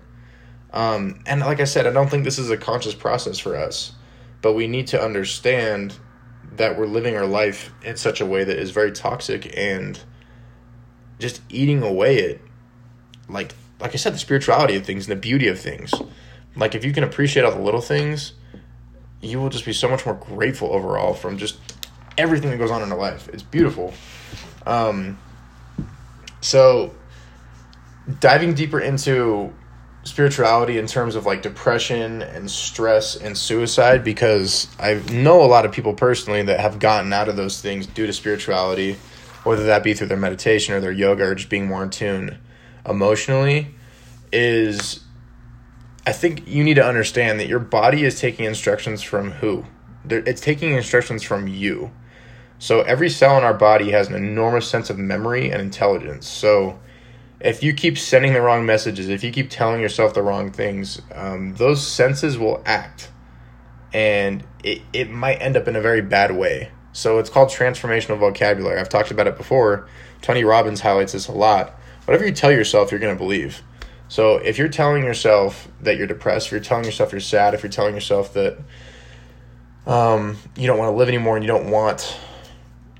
Um, 0.72 1.20
and 1.26 1.40
like 1.40 1.60
I 1.60 1.64
said, 1.64 1.86
I 1.86 1.92
don't 1.92 2.10
think 2.10 2.24
this 2.24 2.38
is 2.38 2.50
a 2.50 2.56
conscious 2.56 2.94
process 2.94 3.38
for 3.38 3.56
us, 3.56 3.92
but 4.42 4.52
we 4.52 4.66
need 4.66 4.86
to 4.88 5.00
understand 5.00 5.98
that 6.56 6.78
we're 6.78 6.86
living 6.86 7.16
our 7.16 7.26
life 7.26 7.72
in 7.82 7.96
such 7.96 8.20
a 8.20 8.26
way 8.26 8.44
that 8.44 8.58
is 8.58 8.70
very 8.70 8.92
toxic 8.92 9.56
and 9.56 9.98
just 11.18 11.40
eating 11.48 11.82
away 11.82 12.18
it 12.18 12.40
like 13.28 13.54
like 13.80 13.92
I 13.92 13.96
said, 13.96 14.14
the 14.14 14.18
spirituality 14.18 14.76
of 14.76 14.84
things 14.84 15.08
and 15.08 15.16
the 15.16 15.20
beauty 15.20 15.48
of 15.48 15.58
things. 15.58 15.92
Like 16.56 16.74
if 16.74 16.84
you 16.84 16.92
can 16.92 17.04
appreciate 17.04 17.44
all 17.44 17.52
the 17.52 17.60
little 17.60 17.80
things, 17.80 18.32
you 19.24 19.40
will 19.40 19.48
just 19.48 19.64
be 19.64 19.72
so 19.72 19.88
much 19.88 20.04
more 20.06 20.14
grateful 20.14 20.72
overall 20.72 21.14
from 21.14 21.38
just 21.38 21.56
everything 22.16 22.50
that 22.50 22.58
goes 22.58 22.70
on 22.70 22.82
in 22.82 22.92
our 22.92 22.98
life. 22.98 23.28
It's 23.28 23.42
beautiful. 23.42 23.92
Um, 24.66 25.18
so 26.40 26.94
diving 28.20 28.54
deeper 28.54 28.80
into 28.80 29.52
spirituality 30.04 30.78
in 30.78 30.86
terms 30.86 31.16
of 31.16 31.24
like 31.24 31.42
depression 31.42 32.22
and 32.22 32.50
stress 32.50 33.16
and 33.16 33.36
suicide 33.36 34.04
because 34.04 34.68
I 34.78 35.00
know 35.12 35.42
a 35.42 35.46
lot 35.46 35.64
of 35.64 35.72
people 35.72 35.94
personally 35.94 36.42
that 36.42 36.60
have 36.60 36.78
gotten 36.78 37.12
out 37.12 37.28
of 37.28 37.36
those 37.36 37.60
things 37.60 37.86
due 37.86 38.06
to 38.06 38.12
spirituality, 38.12 38.96
whether 39.44 39.64
that 39.66 39.82
be 39.82 39.94
through 39.94 40.08
their 40.08 40.18
meditation 40.18 40.74
or 40.74 40.80
their 40.80 40.92
yoga 40.92 41.24
or 41.24 41.34
just 41.34 41.48
being 41.48 41.66
more 41.66 41.82
in 41.82 41.90
tune 41.90 42.38
emotionally 42.86 43.74
is 44.30 45.03
I 46.06 46.12
think 46.12 46.46
you 46.46 46.62
need 46.62 46.74
to 46.74 46.84
understand 46.84 47.40
that 47.40 47.48
your 47.48 47.58
body 47.58 48.04
is 48.04 48.20
taking 48.20 48.44
instructions 48.44 49.02
from 49.02 49.32
who? 49.32 49.64
It's 50.08 50.40
taking 50.40 50.74
instructions 50.74 51.22
from 51.22 51.48
you. 51.48 51.90
So 52.58 52.82
every 52.82 53.08
cell 53.08 53.38
in 53.38 53.44
our 53.44 53.54
body 53.54 53.90
has 53.92 54.08
an 54.08 54.14
enormous 54.14 54.68
sense 54.68 54.90
of 54.90 54.98
memory 54.98 55.50
and 55.50 55.62
intelligence. 55.62 56.28
So 56.28 56.78
if 57.40 57.62
you 57.62 57.72
keep 57.72 57.98
sending 57.98 58.34
the 58.34 58.42
wrong 58.42 58.66
messages, 58.66 59.08
if 59.08 59.24
you 59.24 59.32
keep 59.32 59.48
telling 59.48 59.80
yourself 59.80 60.14
the 60.14 60.22
wrong 60.22 60.50
things, 60.50 61.00
um, 61.14 61.54
those 61.54 61.86
senses 61.86 62.38
will 62.38 62.62
act. 62.66 63.10
And 63.92 64.44
it, 64.62 64.82
it 64.92 65.10
might 65.10 65.36
end 65.36 65.56
up 65.56 65.68
in 65.68 65.76
a 65.76 65.80
very 65.80 66.02
bad 66.02 66.36
way. 66.36 66.70
So 66.92 67.18
it's 67.18 67.30
called 67.30 67.48
transformational 67.48 68.18
vocabulary. 68.18 68.78
I've 68.78 68.88
talked 68.88 69.10
about 69.10 69.26
it 69.26 69.36
before. 69.36 69.88
Tony 70.20 70.44
Robbins 70.44 70.80
highlights 70.80 71.12
this 71.12 71.28
a 71.28 71.32
lot 71.32 71.78
whatever 72.04 72.26
you 72.26 72.32
tell 72.32 72.52
yourself, 72.52 72.90
you're 72.90 73.00
going 73.00 73.14
to 73.14 73.18
believe. 73.18 73.62
So 74.14 74.36
if 74.36 74.58
you're 74.58 74.68
telling 74.68 75.02
yourself 75.02 75.66
that 75.80 75.96
you're 75.96 76.06
depressed, 76.06 76.46
if 76.46 76.52
you're 76.52 76.60
telling 76.60 76.84
yourself 76.84 77.10
you're 77.10 77.20
sad, 77.20 77.52
if 77.52 77.64
you're 77.64 77.72
telling 77.72 77.94
yourself 77.96 78.32
that 78.34 78.56
um, 79.88 80.36
you 80.54 80.68
don't 80.68 80.78
want 80.78 80.92
to 80.92 80.96
live 80.96 81.08
anymore 81.08 81.34
and 81.34 81.42
you 81.42 81.48
don't 81.48 81.68
want 81.68 82.16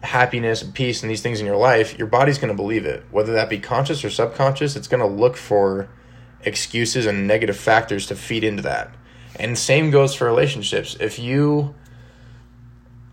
happiness 0.03 0.63
and 0.63 0.75
peace 0.75 1.05
and 1.05 1.11
these 1.13 1.23
things 1.23 1.39
in 1.39 1.47
your 1.47 1.57
life, 1.57 1.97
your 1.97 2.09
body's 2.09 2.39
going 2.39 2.49
to 2.49 2.57
believe 2.57 2.85
it. 2.85 3.05
Whether 3.13 3.33
that 3.35 3.49
be 3.49 3.61
conscious 3.61 4.05
or 4.05 4.11
subconscious, 4.11 4.75
it's 4.75 4.89
going 4.89 5.03
to 5.03 5.07
look 5.07 5.37
for 5.37 5.89
excuses 6.41 7.07
and 7.07 7.29
negative 7.29 7.57
factors 7.57 8.07
to 8.07 8.17
feed 8.17 8.43
into 8.43 8.65
that. 8.65 8.93
And 9.39 9.57
same 9.57 9.93
goes 9.93 10.17
for 10.17 10.25
relationships. 10.25 10.97
If 10.99 11.21
you 11.21 11.77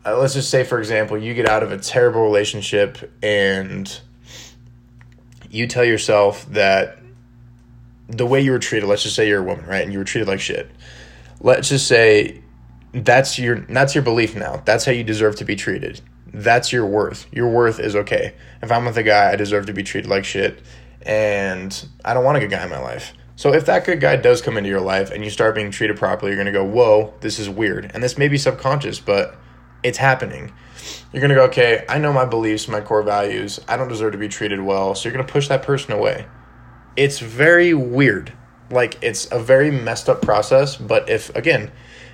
uh, 0.03 0.17
let's 0.17 0.33
just 0.33 0.49
say 0.49 0.63
for 0.63 0.79
example, 0.79 1.19
you 1.19 1.35
get 1.35 1.47
out 1.47 1.61
of 1.61 1.71
a 1.71 1.77
terrible 1.77 2.23
relationship 2.23 3.13
and 3.21 4.01
you 5.51 5.67
tell 5.67 5.85
yourself 5.85 6.47
that 6.53 6.97
the 8.11 8.25
way 8.25 8.41
you 8.41 8.51
were 8.51 8.59
treated, 8.59 8.87
let's 8.87 9.03
just 9.03 9.15
say 9.15 9.27
you're 9.27 9.41
a 9.41 9.43
woman, 9.43 9.65
right? 9.65 9.83
And 9.83 9.91
you 9.91 9.99
were 9.99 10.05
treated 10.05 10.27
like 10.27 10.39
shit. 10.39 10.69
Let's 11.39 11.69
just 11.69 11.87
say 11.87 12.41
that's 12.93 13.39
your 13.39 13.61
that's 13.61 13.95
your 13.95 14.03
belief 14.03 14.35
now. 14.35 14.61
That's 14.65 14.85
how 14.85 14.91
you 14.91 15.03
deserve 15.03 15.35
to 15.37 15.45
be 15.45 15.55
treated. 15.55 16.01
That's 16.33 16.71
your 16.71 16.85
worth. 16.85 17.27
Your 17.31 17.49
worth 17.49 17.79
is 17.79 17.95
okay. 17.95 18.35
If 18.61 18.71
I'm 18.71 18.85
with 18.85 18.97
a 18.97 19.03
guy, 19.03 19.31
I 19.31 19.35
deserve 19.35 19.65
to 19.67 19.73
be 19.73 19.83
treated 19.83 20.09
like 20.09 20.25
shit 20.25 20.61
and 21.03 21.87
I 22.05 22.13
don't 22.13 22.23
want 22.23 22.37
a 22.37 22.39
good 22.41 22.51
guy 22.51 22.63
in 22.63 22.69
my 22.69 22.79
life. 22.79 23.13
So 23.35 23.53
if 23.53 23.65
that 23.65 23.85
good 23.85 23.99
guy 23.99 24.17
does 24.17 24.41
come 24.41 24.55
into 24.55 24.69
your 24.69 24.81
life 24.81 25.09
and 25.09 25.23
you 25.23 25.31
start 25.31 25.55
being 25.55 25.71
treated 25.71 25.97
properly, 25.97 26.33
you're 26.33 26.43
to 26.43 26.51
go, 26.51 26.63
"Whoa, 26.63 27.13
this 27.21 27.39
is 27.39 27.49
weird." 27.49 27.89
And 27.93 28.03
this 28.03 28.17
may 28.17 28.27
be 28.27 28.37
subconscious, 28.37 28.99
but 28.99 29.35
it's 29.83 29.97
happening 29.97 30.51
you're 31.13 31.27
to 31.27 31.35
go, 31.35 31.43
okay, 31.45 31.85
I 31.89 31.97
know 31.97 32.13
my 32.13 32.25
beliefs, 32.25 32.67
my 32.67 32.81
core 32.81 33.03
values. 33.03 33.59
I 33.67 33.77
don't 33.77 33.89
deserve 33.89 34.13
to 34.13 34.17
be 34.17 34.27
treated 34.27 34.61
well. 34.61 34.95
So 34.95 35.09
you're 35.09 35.17
to 35.17 35.23
push 35.31 35.47
that 35.49 35.63
person 35.63 35.91
away. 35.91 36.25
It's 36.95 37.19
very 37.19 37.73
weird. 37.73 38.33
Like, 38.69 38.97
it's 39.01 39.29
a 39.31 39.39
very 39.39 39.71
messed 39.71 40.09
up 40.09 40.21
process. 40.21 40.75
But 40.75 41.09
if, 41.09 41.33
again, 41.35 41.71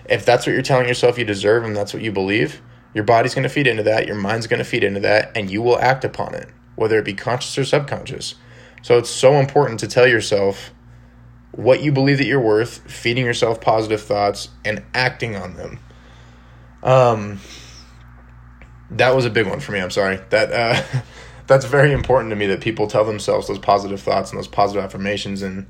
if 0.10 0.26
that's 0.26 0.46
what 0.46 0.54
you're 0.54 0.62
telling 0.62 0.88
yourself 0.88 1.18
you 1.18 1.26
deserve 1.26 1.64
and 1.64 1.76
that's 1.76 1.94
what 1.94 2.02
you 2.02 2.12
believe, 2.12 2.62
your 2.94 3.04
body's 3.04 3.36
going 3.36 3.44
to 3.44 3.50
feed 3.50 3.68
into 3.68 3.84
that, 3.84 4.08
your 4.08 4.16
mind's 4.16 4.48
going 4.48 4.60
to 4.60 4.66
feed 4.66 4.84
into 4.84 5.00
that, 5.02 5.32
and 5.36 5.52
you 5.52 5.62
will 5.62 5.78
act 5.80 6.04
upon 6.04 6.34
it, 6.34 6.50
whether 6.76 6.98
it 6.98 7.06
be 7.06 7.14
conscious 7.14 7.58
or 7.58 7.66
subconscious. 7.66 8.36
So 8.82 8.98
it's 8.98 9.10
so 9.10 9.34
important 9.34 9.80
to 9.82 9.88
tell 9.88 10.08
yourself 10.08 10.72
what 11.52 11.82
you 11.82 11.92
believe 11.92 12.20
that 12.20 12.26
you're 12.26 12.40
worth, 12.40 12.90
feeding 12.90 13.26
yourself 13.26 13.60
positive 13.60 14.02
thoughts, 14.02 14.50
and 14.64 14.84
acting 14.94 15.36
on 15.36 15.56
them. 15.56 15.80
Um, 16.84 17.40
that 18.92 19.16
was 19.16 19.26
a 19.26 19.30
big 19.30 19.48
one 19.48 19.60
for 19.60 19.72
me. 19.72 19.80
I'm 19.80 19.92
sorry. 19.92 20.20
That 20.30 20.52
uh, 20.52 21.02
that's 21.48 21.66
very 21.66 21.92
important 21.92 22.30
to 22.32 22.36
me 22.36 22.46
that 22.48 22.62
people 22.62 22.88
tell 22.88 23.06
themselves 23.06 23.48
those 23.48 23.60
positive 23.60 24.02
thoughts 24.02 24.32
and 24.32 24.38
those 24.38 24.48
positive 24.48 24.84
affirmations 24.84 25.42
and 25.42 25.66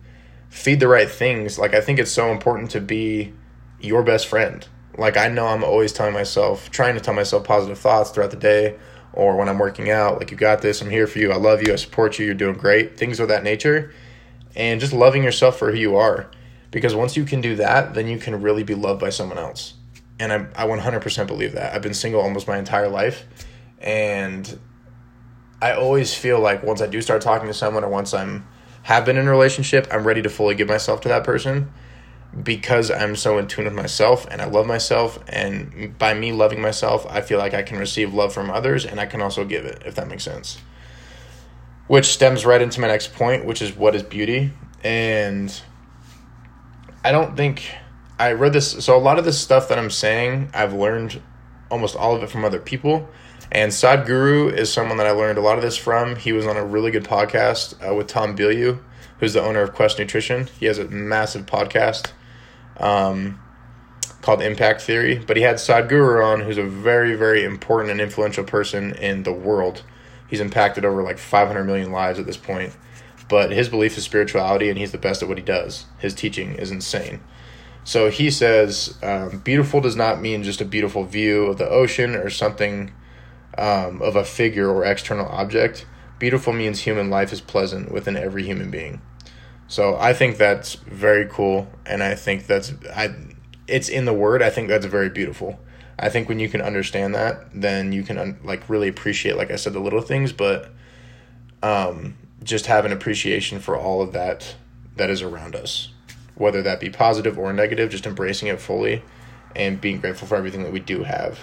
feed 0.50 0.80
the 0.80 0.88
right 0.88 1.10
things. 1.10 1.58
Like 1.58 1.74
I 1.74 1.82
think 1.82 2.00
it's 2.00 2.12
so 2.12 2.32
important 2.32 2.72
to 2.72 2.82
be 2.82 3.34
your 3.80 4.04
best 4.04 4.28
friend. 4.28 4.68
Like 4.98 5.18
I 5.18 5.28
know 5.28 5.48
I'm 5.48 5.64
always 5.64 5.94
telling 5.94 6.14
myself, 6.14 6.72
trying 6.72 6.96
to 6.96 7.02
tell 7.02 7.14
myself 7.14 7.44
positive 7.44 7.78
thoughts 7.78 8.10
throughout 8.10 8.32
the 8.32 8.38
day 8.38 8.78
or 9.14 9.36
when 9.36 9.50
I'm 9.50 9.60
working 9.60 9.90
out, 9.90 10.20
like 10.20 10.32
you 10.32 10.38
got 10.38 10.62
this, 10.62 10.82
I'm 10.82 10.90
here 10.90 11.08
for 11.08 11.20
you, 11.20 11.32
I 11.32 11.38
love 11.38 11.66
you, 11.66 11.74
I 11.74 11.76
support 11.76 12.20
you, 12.20 12.26
you're 12.26 12.36
doing 12.36 12.56
great. 12.56 12.98
Things 12.98 13.20
of 13.20 13.28
that 13.30 13.44
nature. 13.44 13.94
And 14.56 14.80
just 14.80 14.94
loving 14.94 15.24
yourself 15.24 15.58
for 15.58 15.72
who 15.72 15.78
you 15.78 15.96
are. 15.96 16.30
Because 16.72 16.96
once 16.96 17.16
you 17.16 17.24
can 17.24 17.42
do 17.42 17.56
that, 17.56 17.94
then 17.94 18.08
you 18.08 18.18
can 18.18 18.42
really 18.42 18.64
be 18.64 18.76
loved 18.76 19.00
by 19.00 19.10
someone 19.10 19.38
else 19.38 19.76
and 20.20 20.32
I, 20.32 20.64
I 20.64 20.68
100% 20.68 21.28
believe 21.28 21.54
that. 21.54 21.74
I've 21.74 21.82
been 21.82 21.94
single 21.94 22.22
almost 22.22 22.48
my 22.48 22.58
entire 22.58 22.90
life, 22.90 23.26
and 23.80 24.60
I 25.62 25.74
always 25.74 26.14
feel 26.14 26.40
like 26.40 26.64
once 26.64 26.82
I 26.82 26.88
do 26.88 27.02
start 27.02 27.22
talking 27.22 27.48
to 27.48 27.54
someone 27.54 27.84
or 27.84 27.90
once 27.90 28.14
I'm 28.14 28.48
have 28.84 29.06
been 29.06 29.18
in 29.18 29.28
a 29.28 29.32
relationship, 29.32 29.88
I'm 29.92 30.06
ready 30.06 30.22
to 30.22 30.30
fully 30.30 30.56
give 30.56 30.68
myself 30.68 31.02
to 31.02 31.10
that 31.10 31.24
person 31.24 31.72
because 32.44 32.90
I'm 32.92 33.16
so 33.16 33.38
in 33.38 33.48
tune 33.48 33.66
with 33.66 33.74
myself 33.74 34.28
and 34.30 34.42
I 34.42 34.46
love 34.46 34.66
myself. 34.66 35.20
And 35.28 35.98
by 35.98 36.14
me 36.14 36.32
loving 36.32 36.62
myself, 36.62 37.06
I 37.10 37.22
feel 37.22 37.38
like 37.40 37.54
I 37.54 37.64
can 37.64 37.78
receive 37.78 38.14
love 38.14 38.34
from 38.34 38.50
others 38.50 38.86
and 38.86 39.00
I 39.00 39.06
can 39.06 39.22
also 39.22 39.44
give 39.44 39.66
it, 39.66 39.84
if 39.86 39.96
that 39.96 40.08
makes 40.08 40.24
sense. 40.24 40.60
Which 41.88 42.06
stems 42.06 42.46
right 42.46 42.62
into 42.62 42.80
my 42.80 42.88
next 42.88 43.14
point, 43.14 43.46
which 43.46 43.62
is 43.62 43.76
what 43.76 43.96
is 43.96 44.04
beauty. 44.04 44.52
And 44.84 45.60
I 47.04 47.12
don't 47.12 47.36
think 47.36 47.70
I 48.20 48.34
read 48.34 48.54
this. 48.54 48.86
So 48.86 48.96
a 48.96 49.00
lot 49.00 49.20
of 49.20 49.26
this 49.26 49.40
stuff 49.40 49.70
that 49.70 49.80
I'm 49.80 49.92
saying, 49.92 50.52
I've 50.54 50.74
learned 50.74 51.22
almost 51.70 51.96
all 51.96 52.16
of 52.16 52.24
it 52.24 52.30
from 52.30 52.46
other 52.46 52.60
people. 52.60 53.10
And 53.52 53.72
Sadhguru 53.72 54.52
is 54.52 54.72
someone 54.72 54.98
that 54.98 55.08
I 55.08 55.12
learned 55.12 55.38
a 55.38 55.42
lot 55.42 55.58
of 55.58 55.64
this 55.64 55.78
from. 55.78 56.18
He 56.18 56.34
was 56.34 56.46
on 56.46 56.58
a 56.58 56.66
really 56.66 56.92
good 56.92 57.06
podcast 57.06 57.76
uh, 57.88 57.94
with 57.94 58.08
Tom 58.08 58.36
Bilyeu, 58.36 58.80
who's 59.20 59.34
the 59.34 59.42
owner 59.42 59.62
of 59.62 59.74
Quest 59.74 60.00
Nutrition. 60.00 60.48
He 60.60 60.66
has 60.66 60.78
a 60.78 60.86
massive 60.86 61.46
podcast 61.46 62.12
um, 62.78 63.40
called 64.22 64.42
Impact 64.42 64.82
Theory. 64.82 65.24
But 65.26 65.38
he 65.38 65.44
had 65.44 65.56
Sadhguru 65.56 66.24
on, 66.24 66.42
who's 66.42 66.58
a 66.58 66.66
very, 66.66 67.16
very 67.16 67.46
important 67.46 67.92
and 67.92 68.02
influential 68.02 68.44
person 68.44 68.94
in 68.96 69.24
the 69.24 69.34
world. 69.34 69.84
He's 70.28 70.42
impacted 70.42 70.84
over 70.84 71.02
like 71.02 71.18
500 71.18 71.64
million 71.64 71.92
lives 71.92 72.20
at 72.20 72.26
this 72.26 72.38
point. 72.38 72.76
But 73.30 73.52
his 73.52 73.70
belief 73.70 73.98
is 73.98 74.04
spirituality, 74.04 74.70
and 74.70 74.78
he's 74.78 74.92
the 74.92 74.98
best 74.98 75.22
at 75.22 75.30
what 75.30 75.38
he 75.38 75.44
does. 75.44 75.86
His 76.00 76.14
teaching 76.14 76.56
is 76.56 76.72
insane. 76.72 77.22
So 77.86 78.10
he 78.10 78.30
says, 78.30 78.98
um, 79.02 79.40
beautiful 79.40 79.80
does 79.80 79.96
not 79.96 80.20
mean 80.20 80.44
just 80.44 80.60
a 80.60 80.66
beautiful 80.66 81.06
view 81.06 81.46
of 81.46 81.58
the 81.58 81.70
ocean 81.70 82.16
or 82.16 82.30
something 82.30 82.92
um, 83.58 84.02
of 84.02 84.16
a 84.16 84.24
figure 84.24 84.70
or 84.70 84.84
external 84.86 85.28
object. 85.28 85.86
Beautiful 86.20 86.54
means 86.54 86.82
human 86.82 87.10
life 87.10 87.32
is 87.32 87.42
pleasant 87.42 87.92
within 87.92 88.16
every 88.16 88.44
human 88.44 88.72
being. 88.72 89.02
So 89.68 89.96
I 89.98 90.14
think 90.14 90.38
that's 90.38 90.76
very 90.76 91.28
cool, 91.28 91.68
and 91.86 92.02
I 92.02 92.16
think 92.16 92.48
that's 92.48 92.74
I. 92.96 93.14
It's 93.68 93.90
in 93.90 94.06
the 94.06 94.14
word. 94.14 94.42
I 94.42 94.50
think 94.50 94.70
that's 94.70 94.86
very 94.86 95.10
beautiful. 95.10 95.60
I 96.00 96.10
think 96.10 96.30
when 96.30 96.40
you 96.40 96.48
can 96.48 96.62
understand 96.62 97.16
that, 97.16 97.48
then 97.54 97.92
you 97.92 98.04
can 98.04 98.18
un- 98.18 98.40
like 98.44 98.70
really 98.70 98.88
appreciate, 98.88 99.36
like 99.36 99.52
I 99.52 99.56
said, 99.56 99.74
the 99.74 99.80
little 99.80 100.02
things, 100.02 100.32
but 100.32 100.72
um, 101.62 102.16
just 102.44 102.68
have 102.68 102.86
an 102.86 102.94
appreciation 102.94 103.60
for 103.60 103.76
all 103.76 104.02
of 104.02 104.14
that 104.14 104.56
that 104.96 105.10
is 105.10 105.22
around 105.22 105.56
us 105.56 105.90
whether 106.38 106.62
that 106.62 106.80
be 106.80 106.90
positive 106.90 107.38
or 107.38 107.52
negative, 107.52 107.90
just 107.90 108.06
embracing 108.06 108.48
it 108.48 108.62
fully 108.62 109.02
and 109.56 109.82
being 109.82 110.00
grateful 110.00 110.28
for 110.28 110.36
everything 110.36 110.64
that 110.64 110.72
we 110.72 110.80
do 110.80 111.04
have. 111.04 111.40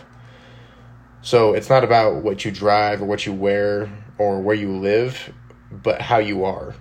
So 1.24 1.54
it's 1.54 1.70
not 1.70 1.84
about 1.84 2.22
what 2.22 2.44
you 2.44 2.50
drive 2.50 3.00
or 3.00 3.06
what 3.06 3.24
you 3.24 3.32
wear 3.32 3.90
or 4.18 4.42
where 4.42 4.54
you 4.54 4.76
live, 4.76 5.32
but 5.70 6.02
how 6.02 6.18
you 6.18 6.44
are. 6.44 6.74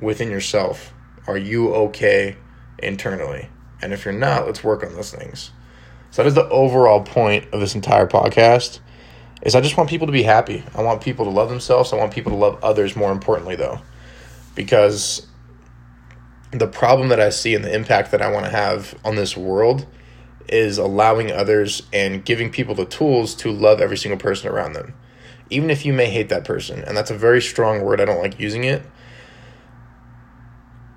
within 0.00 0.30
yourself. 0.30 0.94
Are 1.26 1.36
you 1.36 1.74
okay 1.74 2.36
internally? 2.78 3.50
And 3.82 3.92
if 3.92 4.06
you're 4.06 4.14
not, 4.14 4.46
let's 4.46 4.64
work 4.64 4.82
on 4.82 4.94
those 4.94 5.12
things. 5.12 5.50
So 6.10 6.22
that 6.22 6.28
is 6.28 6.34
the 6.34 6.48
overall 6.48 7.02
point 7.02 7.52
of 7.52 7.60
this 7.60 7.74
entire 7.74 8.06
podcast. 8.06 8.80
Is 9.42 9.54
I 9.54 9.60
just 9.60 9.76
want 9.76 9.90
people 9.90 10.06
to 10.06 10.12
be 10.12 10.22
happy. 10.22 10.64
I 10.74 10.82
want 10.82 11.02
people 11.02 11.26
to 11.26 11.30
love 11.30 11.50
themselves. 11.50 11.92
I 11.92 11.96
want 11.96 12.12
people 12.12 12.32
to 12.32 12.38
love 12.38 12.58
others 12.62 12.96
more 12.96 13.12
importantly 13.12 13.56
though. 13.56 13.82
Because 14.54 15.26
the 16.50 16.66
problem 16.66 17.10
that 17.10 17.20
I 17.20 17.28
see 17.28 17.54
and 17.54 17.62
the 17.62 17.74
impact 17.74 18.10
that 18.12 18.22
I 18.22 18.30
want 18.30 18.46
to 18.46 18.50
have 18.50 18.98
on 19.04 19.16
this 19.16 19.36
world 19.36 19.86
is 20.48 20.78
allowing 20.78 21.30
others 21.30 21.82
and 21.92 22.24
giving 22.24 22.50
people 22.50 22.74
the 22.74 22.84
tools 22.84 23.34
to 23.36 23.50
love 23.50 23.80
every 23.80 23.96
single 23.96 24.18
person 24.18 24.48
around 24.48 24.72
them. 24.72 24.94
Even 25.48 25.70
if 25.70 25.84
you 25.84 25.92
may 25.92 26.10
hate 26.10 26.28
that 26.28 26.44
person, 26.44 26.82
and 26.84 26.96
that's 26.96 27.10
a 27.10 27.16
very 27.16 27.42
strong 27.42 27.82
word, 27.82 28.00
I 28.00 28.04
don't 28.04 28.20
like 28.20 28.38
using 28.38 28.64
it. 28.64 28.82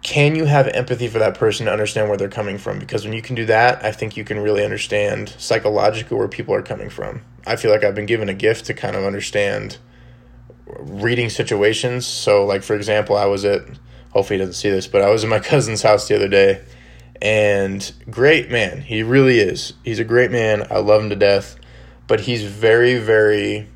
Can 0.01 0.35
you 0.35 0.45
have 0.45 0.67
empathy 0.67 1.07
for 1.07 1.19
that 1.19 1.35
person 1.35 1.65
to 1.65 1.71
understand 1.71 2.09
where 2.09 2.17
they're 2.17 2.29
coming 2.29 2.57
from? 2.57 2.77
Because 2.77 3.05
when 3.05 3.13
you 3.13 3.21
can 3.21 3.35
do 3.35 3.45
that, 3.45 3.83
I 3.85 3.91
think 3.91 4.17
you 4.17 4.23
can 4.23 4.39
really 4.39 4.63
understand 4.63 5.29
psychologically 5.37 6.17
where 6.17 6.27
people 6.27 6.53
are 6.53 6.61
coming 6.61 6.89
from. 6.89 7.21
I 7.47 7.55
feel 7.55 7.71
like 7.71 7.83
I've 7.83 7.95
been 7.95 8.05
given 8.05 8.29
a 8.29 8.33
gift 8.33 8.65
to 8.65 8.73
kind 8.73 8.95
of 8.95 9.05
understand 9.05 9.77
reading 10.65 11.29
situations. 11.29 12.05
So, 12.05 12.45
like, 12.45 12.63
for 12.63 12.75
example, 12.75 13.15
I 13.15 13.25
was 13.25 13.45
at, 13.45 13.61
hopefully 14.11 14.37
he 14.37 14.45
doesn't 14.45 14.53
see 14.53 14.69
this, 14.69 14.87
but 14.87 15.01
I 15.01 15.09
was 15.09 15.23
in 15.23 15.29
my 15.29 15.39
cousin's 15.51 15.81
house 15.81 16.07
the 16.07 16.15
other 16.15 16.27
day 16.27 16.63
and 17.23 17.93
great 18.11 18.51
man. 18.51 18.81
He 18.81 19.01
really 19.01 19.39
is. 19.39 19.73
He's 19.83 19.99
a 19.99 20.03
great 20.03 20.29
man. 20.29 20.67
I 20.69 20.79
love 20.79 21.01
him 21.01 21.09
to 21.09 21.15
death, 21.15 21.55
but 22.05 22.19
he's 22.19 22.43
very, 22.43 22.99
very 22.99 23.69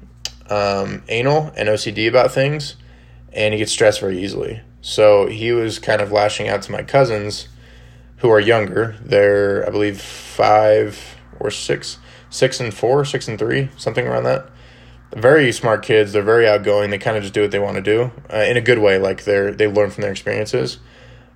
um, 0.50 1.02
anal 1.08 1.54
and 1.56 1.70
OCD 1.70 2.10
about 2.10 2.32
things, 2.32 2.76
and 3.32 3.54
he 3.54 3.60
gets 3.60 3.72
stressed 3.72 4.02
very 4.02 4.22
easily. 4.22 4.62
So 4.82 5.28
he 5.28 5.54
was 5.54 5.80
kind 5.80 6.02
of 6.02 6.12
lashing 6.12 6.50
out 6.50 6.62
to 6.64 6.74
my 6.74 6.84
cousins, 6.84 7.48
who 8.18 8.30
are 8.30 8.40
younger. 8.40 8.96
They're, 9.02 9.66
I 9.66 9.70
believe, 9.70 10.02
five 10.02 11.18
or 11.40 11.50
six, 11.50 12.00
six 12.30 12.60
and 12.60 12.74
four, 12.74 13.06
six 13.06 13.28
and 13.28 13.40
three, 13.40 13.70
something 13.78 14.06
around 14.06 14.24
that. 14.24 14.50
Very 15.16 15.52
smart 15.54 15.84
kids. 15.84 16.12
They're 16.12 16.22
very 16.22 16.48
outgoing. 16.48 16.90
They 16.90 16.98
kind 16.98 17.16
of 17.16 17.24
just 17.24 17.34
do 17.34 17.42
what 17.44 17.52
they 17.52 17.60
want 17.60 17.76
to 17.76 17.82
do 17.82 18.12
uh, 18.32 18.40
in 18.40 18.58
a 18.58 18.62
good 18.62 18.80
way. 18.80 18.98
Like 18.98 19.24
they're 19.24 19.54
they 19.54 19.68
learn 19.68 19.90
from 19.90 20.02
their 20.02 20.12
experiences. 20.12 20.80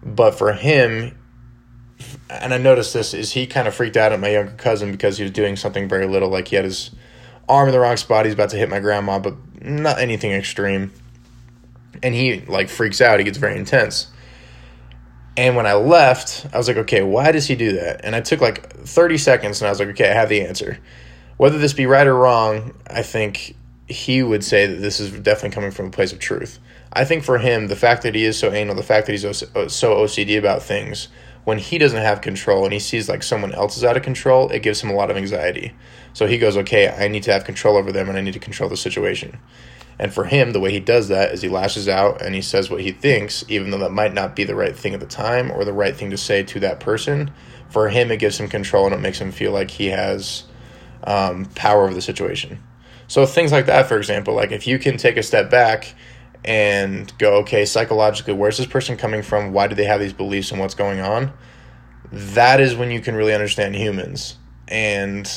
But 0.04 0.32
for 0.32 0.52
him, 0.54 1.18
and 2.30 2.54
I 2.54 2.58
noticed 2.58 2.94
this 2.94 3.14
is 3.14 3.32
he 3.34 3.48
kind 3.48 3.68
of 3.68 3.76
freaked 3.76 3.98
out 3.98 4.12
at 4.12 4.20
my 4.20 4.30
younger 4.30 4.54
cousin 4.54 4.92
because 4.92 5.18
he 5.18 5.24
was 5.24 5.32
doing 5.32 5.56
something 5.56 5.88
very 5.88 6.08
little, 6.08 6.30
like 6.30 6.48
he 6.48 6.56
had 6.56 6.66
his 6.66 6.92
arm 7.48 7.68
in 7.68 7.74
the 7.74 7.80
wrong 7.80 7.98
spot. 7.98 8.26
He's 8.26 8.34
about 8.34 8.50
to 8.52 8.58
hit 8.58 8.70
my 8.70 8.80
grandma, 8.80 9.20
but 9.20 9.36
not 9.64 10.00
anything 10.00 10.32
extreme. 10.32 10.92
And 12.02 12.16
he 12.16 12.42
like 12.42 12.70
freaks 12.70 13.02
out. 13.02 13.20
He 13.20 13.26
gets 13.26 13.38
very 13.38 13.58
intense. 13.58 14.08
And 15.38 15.56
when 15.56 15.66
I 15.66 15.74
left, 15.74 16.46
I 16.54 16.58
was 16.58 16.68
like, 16.68 16.78
okay, 16.78 17.04
why 17.04 17.32
does 17.32 17.48
he 17.48 17.56
do 17.56 17.74
that? 17.74 18.02
And 18.04 18.16
I 18.16 18.22
took 18.22 18.42
like 18.42 18.74
30 18.74 19.18
seconds 19.18 19.62
and 19.62 19.68
I 19.68 19.72
was 19.72 19.80
like, 19.80 19.90
okay, 19.90 20.10
I 20.10 20.14
have 20.14 20.30
the 20.30 20.42
answer. 20.42 20.78
Whether 21.38 21.58
this 21.58 21.74
be 21.74 21.86
right 21.86 22.06
or 22.06 22.16
wrong, 22.16 22.74
I 22.88 23.02
think 23.02 23.56
he 23.88 24.24
would 24.24 24.44
say 24.44 24.68
that 24.68 24.76
this 24.76 25.00
is 25.00 25.12
definitely 25.12 25.52
coming 25.52 25.72
from 25.72 25.88
a 25.88 25.92
place 25.92 26.14
of 26.14 26.20
truth. 26.20 26.60
I 26.94 27.06
think 27.06 27.24
for 27.24 27.38
him, 27.38 27.68
the 27.68 27.76
fact 27.76 28.04
that 28.04 28.16
he 28.16 28.26
is 28.26 28.38
so 28.38 28.52
anal, 28.52 28.76
the 28.76 28.84
fact 28.84 29.08
that 29.08 29.14
he's 29.14 29.22
so 29.22 29.96
OCD 29.96 30.38
about 30.38 30.62
things, 30.62 31.08
when 31.44 31.58
he 31.58 31.78
doesn't 31.78 32.02
have 32.02 32.22
control 32.22 32.64
and 32.64 32.74
he 32.74 32.80
sees 32.80 33.10
like 33.10 33.24
someone 33.24 33.54
else 33.54 33.78
is 33.78 33.84
out 33.84 33.98
of 33.98 34.04
control, 34.04 34.50
it 34.50 34.62
gives 34.62 34.82
him 34.82 34.90
a 34.90 34.94
lot 34.94 35.10
of 35.10 35.18
anxiety. 35.18 35.74
So 36.14 36.28
he 36.28 36.38
goes, 36.38 36.58
okay, 36.58 36.90
I 36.90 37.08
need 37.08 37.24
to 37.24 37.34
have 37.34 37.46
control 37.46 37.78
over 37.78 37.92
them 37.92 38.10
and 38.10 38.18
I 38.18 38.22
need 38.22 38.34
to 38.34 38.40
control 38.40 38.70
the 38.70 38.78
situation. 38.78 39.40
And 39.98 40.14
for 40.14 40.26
him, 40.26 40.52
the 40.52 40.60
way 40.60 40.72
he 40.72 40.80
does 40.80 41.10
that 41.10 41.32
is 41.32 41.42
he 41.42 41.50
lashes 41.50 41.88
out 41.88 42.22
and 42.22 42.34
he 42.34 42.42
says 42.42 42.70
what 42.70 42.82
he 42.82 42.92
thinks, 42.92 43.44
even 43.48 43.72
though 43.72 43.78
that 43.80 43.92
might 43.92 44.14
not 44.14 44.36
be 44.36 44.44
the 44.44 44.56
right 44.56 44.76
thing 44.76 44.94
at 44.94 45.00
the 45.00 45.06
time 45.06 45.52
or 45.52 45.64
the 45.64 45.74
right 45.74 45.96
thing 45.96 46.10
to 46.12 46.18
say 46.18 46.44
to 46.44 46.60
that 46.62 46.80
person. 46.80 47.32
For 47.70 47.90
him, 47.90 48.12
it 48.12 48.18
gives 48.18 48.40
him 48.40 48.50
control 48.50 48.86
and 48.86 48.96
it 48.96 49.00
makes 49.00 49.20
him 49.20 49.32
feel 49.32 49.52
like 49.52 49.72
he 49.72 49.88
has 49.88 50.44
um, 51.04 51.46
power 51.56 51.84
over 51.84 51.94
the 51.94 52.02
situation. 52.02 52.62
So 53.08 53.26
things 53.26 53.52
like 53.52 53.66
that, 53.66 53.88
for 53.88 53.98
example, 53.98 54.34
like 54.34 54.52
if 54.52 54.68
you 54.68 54.80
can 54.80 54.98
take 54.98 55.18
a 55.18 55.24
step 55.24 55.50
back 55.50 55.94
and 56.44 57.16
go, 57.18 57.36
okay, 57.38 57.66
psychologically, 57.66 58.34
where's 58.34 58.58
this 58.58 58.68
person 58.68 58.98
coming 58.98 59.22
from? 59.22 59.52
Why 59.52 59.68
do 59.68 59.76
they 59.76 59.86
have 59.86 60.00
these 60.00 60.14
beliefs 60.14 60.52
and 60.52 60.60
what's 60.60 60.74
going 60.74 61.00
on? 61.00 61.32
That 62.12 62.60
is 62.60 62.76
when 62.76 62.92
you 62.92 63.00
can 63.00 63.16
really 63.16 63.34
understand 63.34 63.76
humans. 63.76 64.38
And 64.68 65.30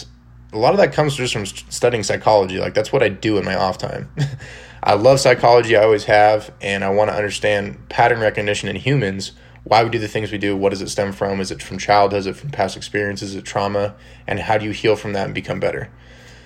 a 0.53 0.59
lot 0.59 0.73
of 0.73 0.79
that 0.79 0.93
comes 0.93 1.15
just 1.15 1.33
from 1.33 1.47
studying 1.47 2.03
psychology. 2.03 2.59
Like, 2.59 2.75
that's 2.75 2.93
what 2.93 3.03
I 3.03 3.11
do 3.11 3.37
in 3.37 3.45
my 3.45 3.55
off 3.55 3.79
time. 3.79 4.09
I 4.83 4.95
love 4.95 5.21
psychology, 5.21 5.77
I 5.77 5.83
always 5.83 6.05
have, 6.05 6.53
and 6.61 6.85
I 6.85 6.91
want 6.91 7.11
to 7.11 7.17
understand 7.17 7.89
pattern 7.89 8.21
recognition 8.21 8.69
in 8.69 8.77
humans. 8.77 9.33
Why 9.65 9.83
we 9.83 9.89
do 9.89 9.99
the 9.99 10.09
things 10.09 10.31
we 10.31 10.37
do, 10.37 10.57
what 10.57 10.71
does 10.71 10.83
it 10.83 10.91
stem 10.91 11.13
from? 11.13 11.41
Is 11.41 11.51
it 11.51 11.63
from 11.63 11.79
childhood? 11.79 12.21
Is 12.21 12.27
it 12.27 12.37
from 12.37 12.51
past 12.51 12.77
experiences? 12.77 13.31
Is 13.31 13.37
it 13.37 13.45
trauma? 13.47 13.95
And 14.27 14.39
how 14.39 14.59
do 14.59 14.67
you 14.67 14.73
heal 14.73 14.95
from 14.95 15.15
that 15.15 15.25
and 15.25 15.35
become 15.35 15.59
better? 15.59 15.91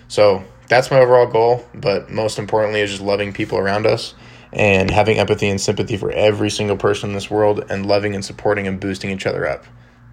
So 0.07 0.45
that's 0.69 0.91
my 0.91 1.01
overall 1.01 1.27
goal, 1.27 1.67
but 1.75 2.11
most 2.11 2.39
importantly 2.39 2.81
is 2.81 2.91
just 2.91 3.03
loving 3.03 3.33
people 3.33 3.59
around 3.59 3.87
us 3.87 4.15
and 4.53 4.91
having 4.91 5.19
empathy 5.19 5.49
and 5.49 5.61
sympathy 5.61 5.97
for 5.97 6.11
every 6.11 6.51
single 6.51 6.77
person 6.77 7.11
in 7.11 7.15
this 7.15 7.31
world 7.31 7.65
and 7.71 7.87
loving 7.87 8.15
and 8.15 8.25
supporting 8.25 8.67
and 8.67 8.81
boosting 8.81 9.11
each 9.11 9.27
other 9.27 9.47
up. 9.49 9.65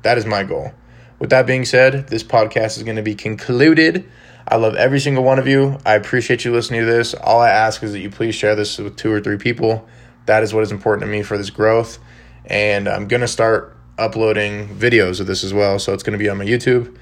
That 0.01 0.17
is 0.17 0.25
my 0.25 0.43
goal. 0.43 0.71
With 1.19 1.29
that 1.29 1.47
being 1.47 1.65
said, 1.65 2.09
this 2.09 2.23
podcast 2.23 2.77
is 2.77 2.83
going 2.83 2.97
to 2.97 3.01
be 3.01 3.15
concluded. 3.15 4.09
I 4.47 4.57
love 4.57 4.75
every 4.75 4.99
single 4.99 5.23
one 5.23 5.39
of 5.39 5.47
you. 5.47 5.79
I 5.85 5.95
appreciate 5.95 6.45
you 6.45 6.51
listening 6.51 6.81
to 6.81 6.85
this. 6.85 7.13
All 7.13 7.39
I 7.39 7.49
ask 7.49 7.81
is 7.81 7.93
that 7.93 7.99
you 7.99 8.09
please 8.09 8.35
share 8.35 8.55
this 8.55 8.77
with 8.77 8.97
two 8.97 9.11
or 9.11 9.21
three 9.21 9.37
people. 9.37 9.87
That 10.25 10.43
is 10.43 10.53
what 10.53 10.63
is 10.63 10.71
important 10.71 11.07
to 11.07 11.11
me 11.11 11.23
for 11.23 11.37
this 11.37 11.49
growth. 11.49 11.99
And 12.45 12.87
I'm 12.87 13.07
going 13.07 13.21
to 13.21 13.27
start 13.27 13.75
uploading 13.97 14.67
videos 14.77 15.19
of 15.19 15.27
this 15.27 15.43
as 15.43 15.53
well. 15.53 15.79
So 15.79 15.93
it's 15.93 16.03
going 16.03 16.17
to 16.17 16.23
be 16.23 16.29
on 16.29 16.37
my 16.37 16.45
YouTube. 16.45 16.95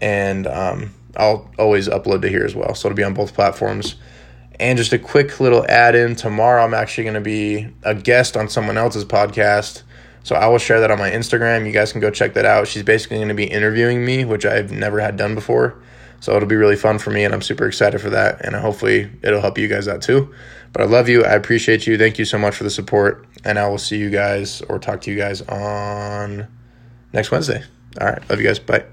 And 0.00 0.46
um, 0.46 0.94
I'll 1.16 1.50
always 1.58 1.88
upload 1.88 2.22
to 2.22 2.28
here 2.28 2.44
as 2.44 2.54
well. 2.54 2.74
So 2.74 2.88
it'll 2.88 2.96
be 2.96 3.04
on 3.04 3.14
both 3.14 3.34
platforms. 3.34 3.96
And 4.60 4.76
just 4.76 4.92
a 4.92 4.98
quick 4.98 5.38
little 5.40 5.64
add 5.68 5.94
in 5.94 6.16
tomorrow, 6.16 6.64
I'm 6.64 6.74
actually 6.74 7.04
going 7.04 7.14
to 7.14 7.20
be 7.20 7.68
a 7.84 7.94
guest 7.94 8.36
on 8.36 8.48
someone 8.48 8.76
else's 8.76 9.04
podcast. 9.04 9.82
So 10.24 10.34
I 10.34 10.48
will 10.48 10.58
share 10.58 10.80
that 10.80 10.90
on 10.90 10.98
my 10.98 11.10
Instagram. 11.10 11.64
You 11.64 11.72
guys 11.72 11.92
can 11.92 12.00
go 12.00 12.10
check 12.10 12.34
that 12.34 12.44
out. 12.44 12.66
She's 12.66 12.82
basically 12.82 13.18
going 13.18 13.28
to 13.28 13.34
be 13.34 13.46
interviewing 13.46 14.04
me, 14.04 14.24
which 14.24 14.44
I've 14.44 14.72
never 14.72 15.00
had 15.00 15.16
done 15.16 15.34
before. 15.34 15.80
So 16.20 16.34
it'll 16.34 16.48
be 16.48 16.56
really 16.56 16.76
fun 16.76 16.98
for 16.98 17.10
me, 17.10 17.24
and 17.24 17.32
I'm 17.32 17.42
super 17.42 17.66
excited 17.66 18.00
for 18.00 18.10
that. 18.10 18.44
And 18.44 18.54
hopefully, 18.56 19.08
it'll 19.22 19.40
help 19.40 19.56
you 19.56 19.68
guys 19.68 19.86
out 19.86 20.02
too. 20.02 20.34
But 20.72 20.82
I 20.82 20.84
love 20.86 21.08
you. 21.08 21.24
I 21.24 21.32
appreciate 21.34 21.86
you. 21.86 21.96
Thank 21.96 22.18
you 22.18 22.24
so 22.24 22.38
much 22.38 22.56
for 22.56 22.64
the 22.64 22.70
support. 22.70 23.26
And 23.44 23.58
I 23.58 23.68
will 23.68 23.78
see 23.78 23.98
you 23.98 24.10
guys 24.10 24.60
or 24.62 24.78
talk 24.78 25.00
to 25.02 25.10
you 25.10 25.16
guys 25.16 25.42
on 25.42 26.48
next 27.12 27.30
Wednesday. 27.30 27.62
All 28.00 28.08
right. 28.08 28.28
Love 28.28 28.40
you 28.40 28.46
guys. 28.46 28.58
Bye. 28.58 28.84